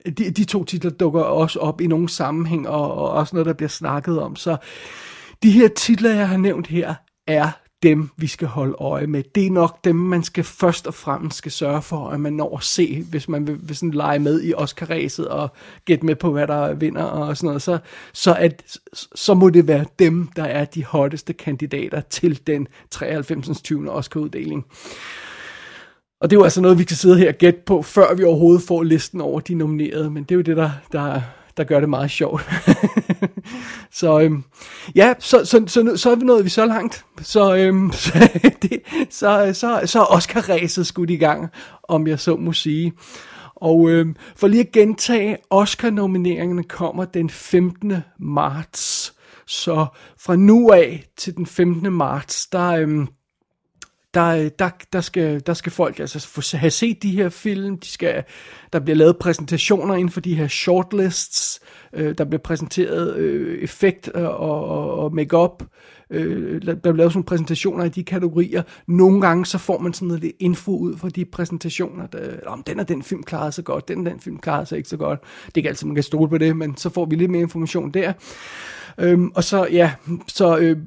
[0.06, 3.54] de, de to titler dukker også op i nogle sammenhæng, og, og også noget, der
[3.54, 4.36] bliver snakket om.
[4.36, 4.58] Så
[5.44, 6.96] de her titler, jeg har nævnt her,
[7.28, 7.52] er
[7.84, 9.24] dem, vi skal holde øje med.
[9.36, 12.58] Det er nok dem, man skal først og fremmest skal sørge for, at man når
[12.58, 15.50] at se, hvis man vil, vil sådan lege med i Oscar-ræset og
[15.86, 17.78] gætte med på, hvad der vinder og sådan noget, så,
[18.14, 18.78] så, at,
[19.16, 23.62] så må det være dem, der er de hotteste kandidater til den 93.
[23.62, 23.92] 20.
[23.92, 24.66] Oscar-uddeling.
[26.22, 28.24] Og det er jo altså noget, vi kan sidde her og gætte på, før vi
[28.24, 31.22] overhovedet får listen over de nominerede, men det er jo det, der, der,
[31.58, 32.50] der gør det meget sjovt.
[33.92, 34.44] så øhm,
[34.96, 37.06] ja, så, så, så, så er vi nået vi så langt.
[37.22, 38.30] Så, øhm, så,
[38.62, 41.50] det, så, så, så er Oscar-ræset skudt i gang,
[41.84, 42.94] om jeg så må sige.
[43.56, 47.94] Og øhm, for lige at gentage, Oscar-nomineringerne kommer den 15.
[48.20, 49.14] marts.
[49.48, 49.86] Så
[50.20, 51.94] fra nu af til den 15.
[51.94, 53.08] marts, der, øhm,
[54.14, 58.24] der, der, der, skal, der skal folk altså have set de her film, de skal,
[58.74, 61.60] der bliver lavet præsentationer inden for de her shortlists,
[61.94, 65.64] øh, der bliver præsenteret øh, effekt øh, og, og, og make-up,
[66.10, 68.64] øh, der bliver lavet sådan præsentationer i de kategorier.
[68.88, 72.64] Nogle gange så får man sådan noget lidt info ud fra de præsentationer, der, om
[72.64, 74.98] den og den film klarede sig godt, den og den film klarede sig ikke så
[74.98, 75.20] godt.
[75.46, 77.42] Det er ikke altid, man kan stole på det, men så får vi lidt mere
[77.42, 78.14] information der.
[78.98, 79.92] Øhm, og så, ja,
[80.28, 80.58] så...
[80.58, 80.78] Øh,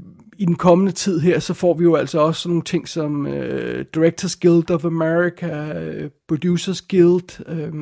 [0.40, 3.26] i den kommende tid her, så får vi jo altså også sådan nogle ting som
[3.26, 7.72] øh, Directors Guild of America, øh, Producers Guild, øh,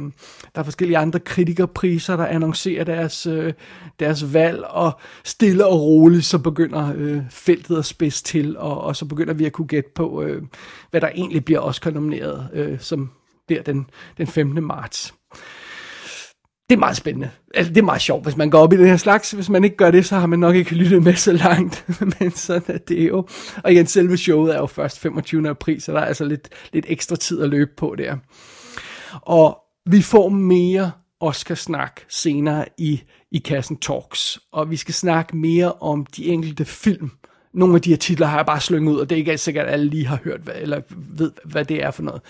[0.55, 3.53] der er forskellige andre kritikerpriser, der annoncerer deres, øh,
[4.01, 4.93] deres valg, og
[5.25, 9.45] stille og roligt, så begynder øh, feltet at spidse til, og, og så begynder vi
[9.45, 10.43] at kunne gætte på, øh,
[10.91, 13.11] hvad der egentlig bliver Oscar-nomineret, øh, som
[13.47, 13.87] bliver den,
[14.19, 14.65] den 15.
[14.65, 15.15] marts
[16.71, 17.31] det er meget spændende.
[17.55, 19.31] Altså, det er meget sjovt, hvis man går op i den her slags.
[19.31, 21.85] Hvis man ikke gør det, så har man nok ikke lyttet med så langt.
[22.21, 23.27] Men sådan er det jo.
[23.65, 25.49] Og igen, selve showet er jo først 25.
[25.49, 28.17] april, så der er altså lidt, lidt ekstra tid at løbe på der.
[29.23, 30.91] Og vi får mere
[31.21, 34.39] Oscar-snak senere i, i Kassen Talks.
[34.53, 37.11] Og vi skal snakke mere om de enkelte film.
[37.55, 39.67] Nogle af de her titler har jeg bare slynget ud, og det er ikke sikkert,
[39.67, 42.23] at alle lige har hørt, hvad, eller ved, hvad det er for noget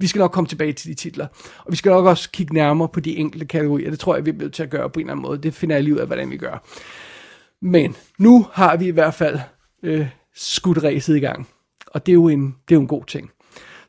[0.00, 1.26] vi skal nok komme tilbage til de titler.
[1.58, 3.90] Og vi skal nok også kigge nærmere på de enkelte kategorier.
[3.90, 5.38] Det tror jeg, vi er nødt til at gøre på en eller anden måde.
[5.38, 6.62] Det finder jeg lige ud af, hvordan vi gør.
[7.62, 9.38] Men nu har vi i hvert fald
[9.82, 11.48] øh, skudt ræset i gang.
[11.86, 13.30] Og det er jo en, det er jo en god ting.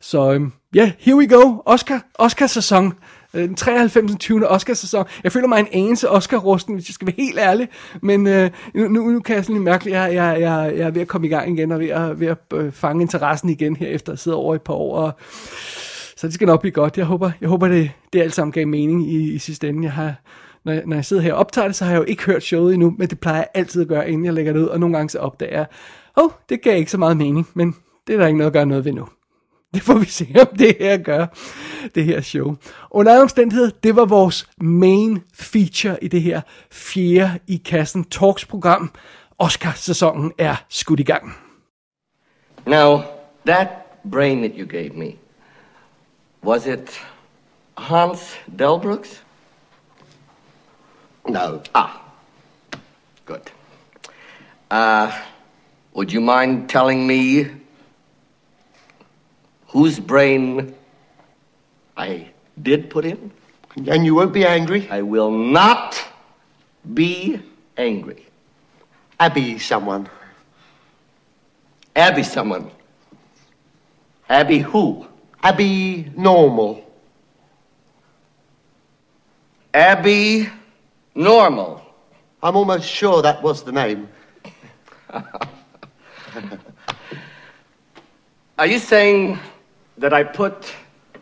[0.02, 0.42] Så øh,
[0.76, 1.62] ja, yeah, here we go.
[1.66, 2.94] Oscar, Oscar-sæson.
[3.34, 4.16] Øh, den 93.
[4.20, 4.48] 20.
[4.48, 5.06] Oscar-sæson.
[5.24, 7.70] Jeg føler mig en anelse Oscar-rusten, hvis jeg skal være helt ærlig.
[8.02, 10.92] Men øh, nu, nu kan jeg sådan lidt mærke, at jeg, jeg, jeg, jeg er
[10.92, 13.76] ved at komme i gang igen, og ved at, ved at øh, fange interessen igen
[13.76, 14.96] her, efter at sidde over et par år.
[14.96, 15.14] Og,
[16.22, 16.98] så det skal nok blive godt.
[16.98, 19.84] Jeg håber, jeg håber det, det alt sammen gav mening i, i sidste ende.
[19.84, 20.16] Jeg har,
[20.64, 22.44] når, jeg, når jeg sidder her og optager det, så har jeg jo ikke hørt
[22.44, 24.66] showet endnu, men det plejer jeg altid at gøre, inden jeg lægger det ud.
[24.66, 25.66] Og nogle gange så opdager jeg,
[26.18, 27.76] åh, oh, det gav ikke så meget mening, men
[28.08, 29.08] det er der ikke noget at gøre noget ved nu.
[29.74, 31.26] Det får vi se, om det her gør,
[31.96, 32.56] det her show.
[32.92, 36.42] Under alle omstændigheder, det var vores main feature i det her
[36.72, 38.92] fjerde i kassen talks program.
[39.40, 41.36] Oscar-sæsonen er skudt i gang.
[42.68, 43.00] Now,
[43.46, 43.68] that
[44.12, 45.21] brain that you gave me,
[46.44, 47.00] Was it
[47.78, 49.20] Hans Delbrooks?
[51.28, 51.62] No.
[51.76, 52.02] Ah,
[53.26, 53.52] good.
[54.72, 55.16] Uh,
[55.94, 57.48] would you mind telling me
[59.68, 60.74] whose brain
[61.96, 63.32] I did put in?
[63.76, 64.90] And you won't be angry?
[64.90, 66.02] I will not
[66.94, 67.40] be
[67.78, 68.26] angry.
[69.20, 70.10] Abby someone.
[71.96, 72.72] Abby someone.
[74.28, 75.06] Abby who?
[75.44, 76.86] Abby Normal.
[79.74, 80.48] Abby
[81.16, 81.82] Normal.
[82.44, 84.08] I'm almost sure that was the name.
[88.60, 89.40] Are you saying
[89.98, 90.72] that I put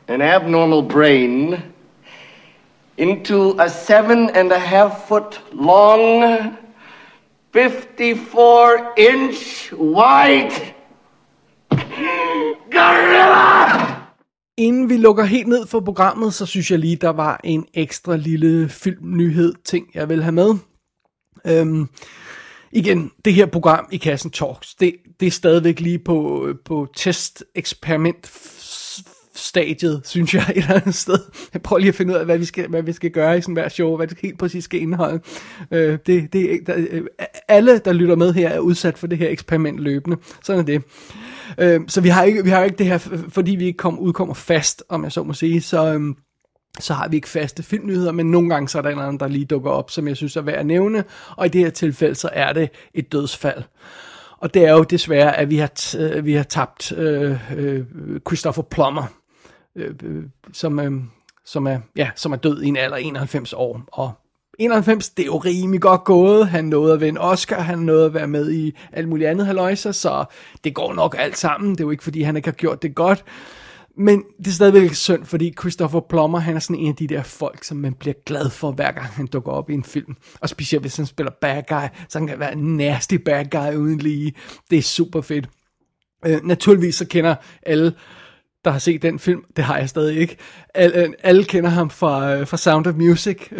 [0.09, 1.73] an abnormal brain
[2.97, 6.57] into a seven and a half foot long,
[7.53, 10.75] 54 inch wide
[12.69, 13.78] gorilla?
[14.59, 18.15] Inden vi lukker helt ned for programmet, så synes jeg lige, der var en ekstra
[18.15, 20.55] lille filmnyhed ting, jeg vil have med.
[21.47, 21.87] Øhm,
[22.71, 26.87] igen, det her program i Kassen Talks, det, det er stadigvæk lige på, øh, på
[26.95, 28.27] test-eksperiment
[29.39, 31.19] stadiet, synes jeg, et eller andet sted.
[31.53, 33.41] Jeg prøver lige at finde ud af, hvad vi skal, hvad vi skal gøre i
[33.41, 35.19] sådan hver show, hvad det helt præcis skal indeholde.
[35.71, 37.01] Øh, det, det, der, øh,
[37.47, 40.17] alle, der lytter med her, er udsat for det her eksperiment løbende.
[40.43, 40.83] Sådan er det.
[41.57, 42.97] Øh, så vi har ikke, vi har ikke det her,
[43.29, 45.93] fordi vi ikke kom, udkommer fast, om jeg så må sige, så...
[45.93, 46.15] Øh,
[46.79, 49.27] så har vi ikke faste filmnyheder, men nogle gange så er der en anden, der
[49.27, 51.03] lige dukker op, som jeg synes er værd at nævne,
[51.37, 53.63] og i det her tilfælde, så er det et dødsfald.
[54.37, 57.85] Og det er jo desværre, at vi har, øh, vi har tabt øh, øh,
[58.27, 59.03] Christopher Plummer,
[59.75, 60.23] Øh, øh,
[60.53, 60.91] som, øh,
[61.45, 63.81] som, er, ja, som er død i en alder 91 år.
[63.87, 64.11] Og
[64.59, 66.47] 91, det er jo rimelig godt gået.
[66.47, 69.91] Han nåede at vinde Oscar, han nåede at være med i alt muligt andet haløjser,
[69.91, 70.25] så
[70.63, 71.71] det går nok alt sammen.
[71.71, 73.25] Det er jo ikke, fordi han ikke har gjort det godt.
[73.97, 77.23] Men det er stadigvæk synd, fordi Christopher Plummer, han er sådan en af de der
[77.23, 80.15] folk, som man bliver glad for, hver gang han dukker op i en film.
[80.39, 83.75] Og specielt hvis han spiller bad guy, så han kan være en nasty bad guy
[83.75, 84.33] uden lige.
[84.69, 85.49] Det er super fedt.
[86.25, 87.93] Øh, naturligvis så kender alle
[88.65, 90.37] der har set den film, det har jeg stadig ikke.
[90.73, 93.37] Alle, øh, alle kender ham fra, øh, fra Sound of Music,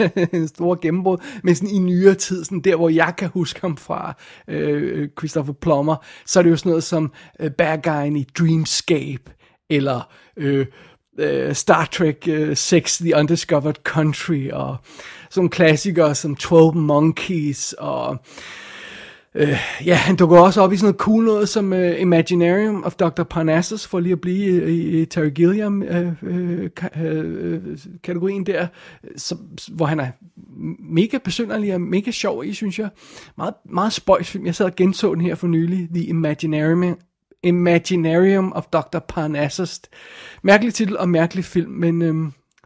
[0.00, 3.60] øh, en stor gennembrud, men sådan i nyere tid, sådan der hvor jeg kan huske
[3.60, 4.14] ham fra,
[4.48, 5.96] øh, Christopher Plummer,
[6.26, 9.32] så er det jo sådan noget som øh, Bad Guy i Dreamscape,
[9.70, 10.66] eller øh,
[11.18, 14.76] øh, Star Trek øh, 6, The Undiscovered Country, og
[15.30, 18.63] sådan klassikere som 12 Monkeys, og Øh,
[19.36, 22.94] Øh, ja, han dukker også op i sådan noget cool noget som øh, Imaginarium of
[22.94, 23.22] Dr.
[23.22, 26.70] Parnassus, for lige at blive i, i Terry Gilliam uh, øh,
[28.02, 28.66] kategorien der,
[29.16, 29.36] så,
[29.68, 30.08] hvor han er
[30.78, 32.88] mega besynderlig og mega sjov i, synes jeg.
[33.36, 34.46] Meget, meget spøjs film.
[34.46, 36.98] Jeg sad og genså den her for nylig, The Imaginarium,
[37.42, 38.98] Imaginarium of Dr.
[38.98, 39.80] Parnassus.
[40.42, 42.14] Mærkelig titel og mærkelig film, men øh,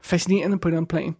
[0.03, 1.17] fascinerende på den plan.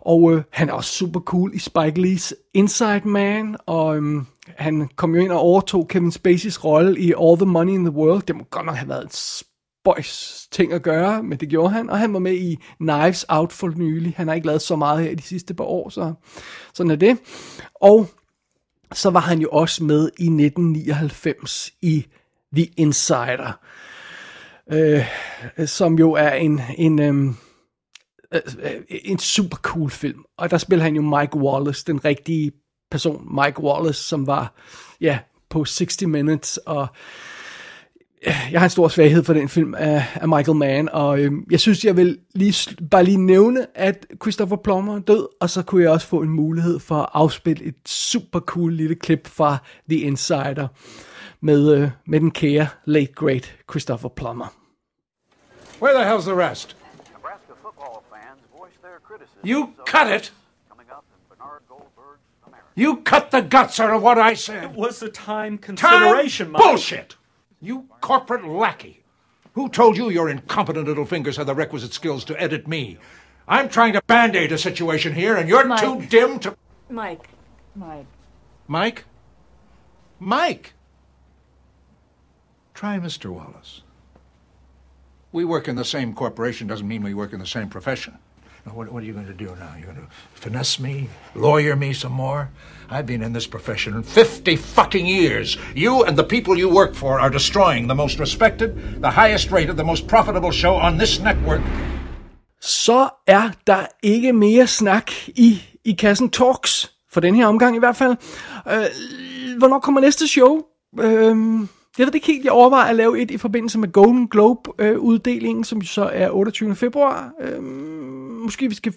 [0.00, 4.88] Og øh, han er også super cool i Spike Lee's Inside Man, og Øh, han
[4.96, 8.22] kom jo ind og overtog Kevin Spaceys rolle i All the Money in the World.
[8.22, 11.90] Det må godt nok have været en spøjs ting at gøre, men det gjorde han.
[11.90, 14.14] Og han var med i Knives Out for nylig.
[14.16, 16.14] Han har ikke lavet så meget her de sidste par år, så
[16.74, 17.18] sådan er det.
[17.74, 18.06] Og
[18.92, 22.06] så var han jo også med i 1999 i
[22.56, 23.60] The Insider,
[24.72, 25.04] øh,
[25.66, 27.36] som jo er en, en, øhm,
[28.34, 30.24] øh, øh, en super cool film.
[30.38, 32.52] Og der spiller han jo Mike Wallace, den rigtige
[32.94, 34.52] person, Mike Wallace, som var
[35.00, 35.18] ja,
[35.50, 36.86] på 60 Minutes, og
[38.50, 41.60] jeg har en stor svaghed for den film af, af Michael Mann, og øh, jeg
[41.60, 45.82] synes, jeg vil lige, bare lige nævne, at Christopher Plummer er død, og så kunne
[45.82, 49.56] jeg også få en mulighed for at afspille et super cool lille klip fra
[49.90, 50.68] The Insider
[51.40, 54.54] med, øh, med den kære late great Christopher Plummer.
[55.82, 56.76] Where the hell's the rest?
[57.16, 59.46] Nebraska football fans voiced their criticism.
[59.46, 60.43] You cut it!
[62.74, 64.64] You cut the guts out of what I said.
[64.64, 66.52] It was a time consideration, Time?
[66.52, 66.62] Mike.
[66.62, 67.16] Bullshit!
[67.60, 69.04] You corporate lackey.
[69.54, 72.98] Who told you your incompetent little fingers had the requisite skills to edit me?
[73.46, 75.80] I'm trying to band-aid a situation here, and you're Mike.
[75.80, 76.56] too dim to...
[76.90, 77.28] Mike.
[77.76, 78.06] Mike.
[78.66, 79.04] Mike?
[80.18, 80.74] Mike!
[82.72, 83.30] Try Mr.
[83.30, 83.82] Wallace.
[85.30, 88.18] We work in the same corporation doesn't mean we work in the same profession.
[88.72, 89.74] What, what are you going to do now?
[89.76, 92.48] You're going to finesse me, lawyer me some more?
[92.90, 95.58] I've been in this profession 50 fucking years.
[95.74, 99.76] You and the people you work for are destroying the most respected, the highest rated,
[99.76, 101.60] the most profitable show on this network.
[102.60, 107.78] Så er der ikke mere snak i, i kassen Talks, for den her omgang i
[107.78, 108.16] hvert fald.
[108.68, 108.84] Øh,
[109.58, 110.62] hvornår kommer næste show?
[111.00, 111.36] Øh,
[111.98, 112.44] jeg ved det ikke helt.
[112.44, 116.74] Jeg overvejer at lave et i forbindelse med Golden Globe-uddelingen, øh, som så er 28.
[116.74, 117.32] februar.
[117.40, 117.62] Øh,
[118.44, 118.94] måske vi skal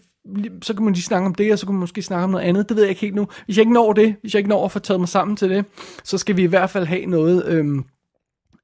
[0.62, 2.46] så kan man lige snakke om det, og så kan man måske snakke om noget
[2.46, 2.70] andet.
[2.70, 3.28] Det ved jeg ikke helt nu.
[3.46, 5.50] Hvis jeg ikke når det, hvis jeg ikke når at få taget mig sammen til
[5.50, 5.66] det,
[6.04, 7.86] så skal vi i hvert fald have noget øhm,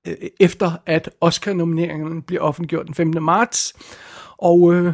[0.07, 3.23] øh, efter, at Oscar-nomineringerne bliver offentliggjort den 15.
[3.23, 3.73] marts.
[4.37, 4.93] Og øh,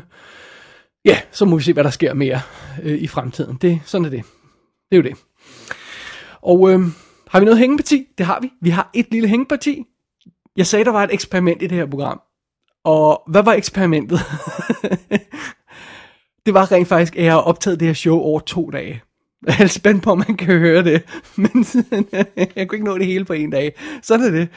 [1.06, 2.42] ja, så må vi se, hvad der sker mere
[2.84, 3.58] øh, i fremtiden.
[3.62, 4.24] Det, sådan er det.
[4.92, 5.16] Det er jo det.
[6.42, 6.80] Og øh,
[7.28, 8.08] har vi noget hængeparti?
[8.18, 8.52] Det har vi.
[8.62, 9.84] Vi har et lille hængeparti.
[10.58, 12.22] Jeg sagde, der var et eksperiment i det her program.
[12.84, 14.20] Og hvad var eksperimentet?
[16.50, 19.02] det var rent faktisk, at jeg har optaget det her show over to dage.
[19.48, 21.04] Jeg er spændt på, om man kan høre det.
[21.36, 21.66] Men
[22.56, 23.80] jeg kunne ikke nå det hele på en dag.
[24.02, 24.48] Sådan er det.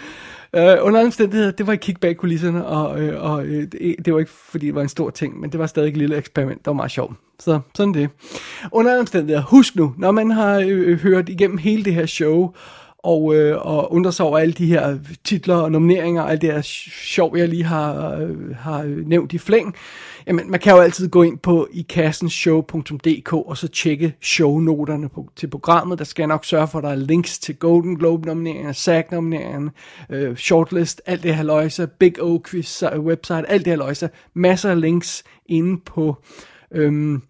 [0.57, 4.13] Uh, under omstændigheder, det var et kig bag kulisserne, og, uh, og uh, det, det
[4.13, 6.65] var ikke fordi det var en stor ting, men det var stadig et lille eksperiment,
[6.65, 7.13] der var meget sjovt.
[7.41, 8.11] Så sådan det.
[8.73, 12.55] Under omstændigheder, husk nu, når man har uh, hørt igennem hele det her show,
[13.03, 16.53] og, øh, og undrer sig over alle de her titler og nomineringer, og alt det
[16.53, 19.75] her sjov, jeg lige har, øh, har nævnt i flæng.
[20.27, 25.47] Jamen, man kan jo altid gå ind på ikassenshow.dk og så tjekke shownoterne på, til
[25.47, 25.99] programmet.
[25.99, 29.71] Der skal jeg nok sørge for, at der er links til Golden Globe-nomineringer, SAG-nomineringer,
[30.11, 34.11] øh, shortlist, alt det her løjse, Big O quiz øh, website, alt det her løjse.
[34.35, 36.17] Masser af links inde på,
[36.71, 37.23] øhm,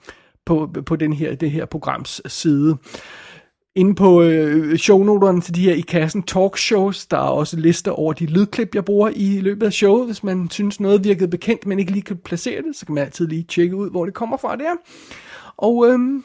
[0.45, 2.77] på, på den her, det her programs side.
[3.77, 8.13] Inde på øh, shownoterne til de her i kassen talkshows, der er også lister over
[8.13, 10.07] de lydklip, jeg bruger i løbet af showet.
[10.07, 13.05] Hvis man synes noget virkede bekendt, men ikke lige kan placere det, så kan man
[13.05, 14.75] altid lige tjekke ud, hvor det kommer fra der.
[15.57, 16.25] Og øhm,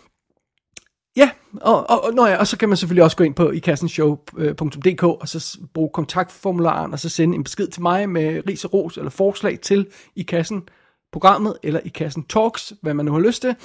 [1.16, 1.30] ja,
[1.62, 5.04] og, og, og, nå ja, og så kan man selvfølgelig også gå ind på ikassenshow.dk
[5.04, 8.98] og så bruge kontaktformularen, og så sende en besked til mig med ris og ros
[8.98, 10.64] eller forslag til i kassen
[11.12, 13.56] programmet, eller i kassen talks, hvad man nu har lyst til.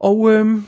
[0.00, 0.66] Og øhm,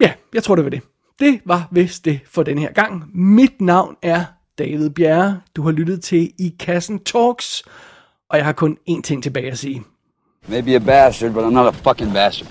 [0.00, 0.80] ja, jeg tror det var det.
[1.20, 3.10] Det var vist det for den her gang.
[3.14, 4.24] Mit navn er
[4.58, 5.40] David Bjerre.
[5.56, 7.62] Du har lyttet til I Kassen Talks,
[8.30, 9.82] og jeg har kun én ting tilbage at sige.
[10.48, 12.48] Maybe a bastard, but I'm not a fucking bastard.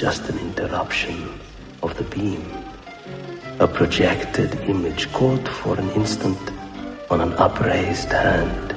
[0.00, 1.38] Just an interruption
[1.82, 2.42] of the beam,
[3.58, 6.40] a projected image caught for an instant
[7.10, 8.69] on an upraised hand.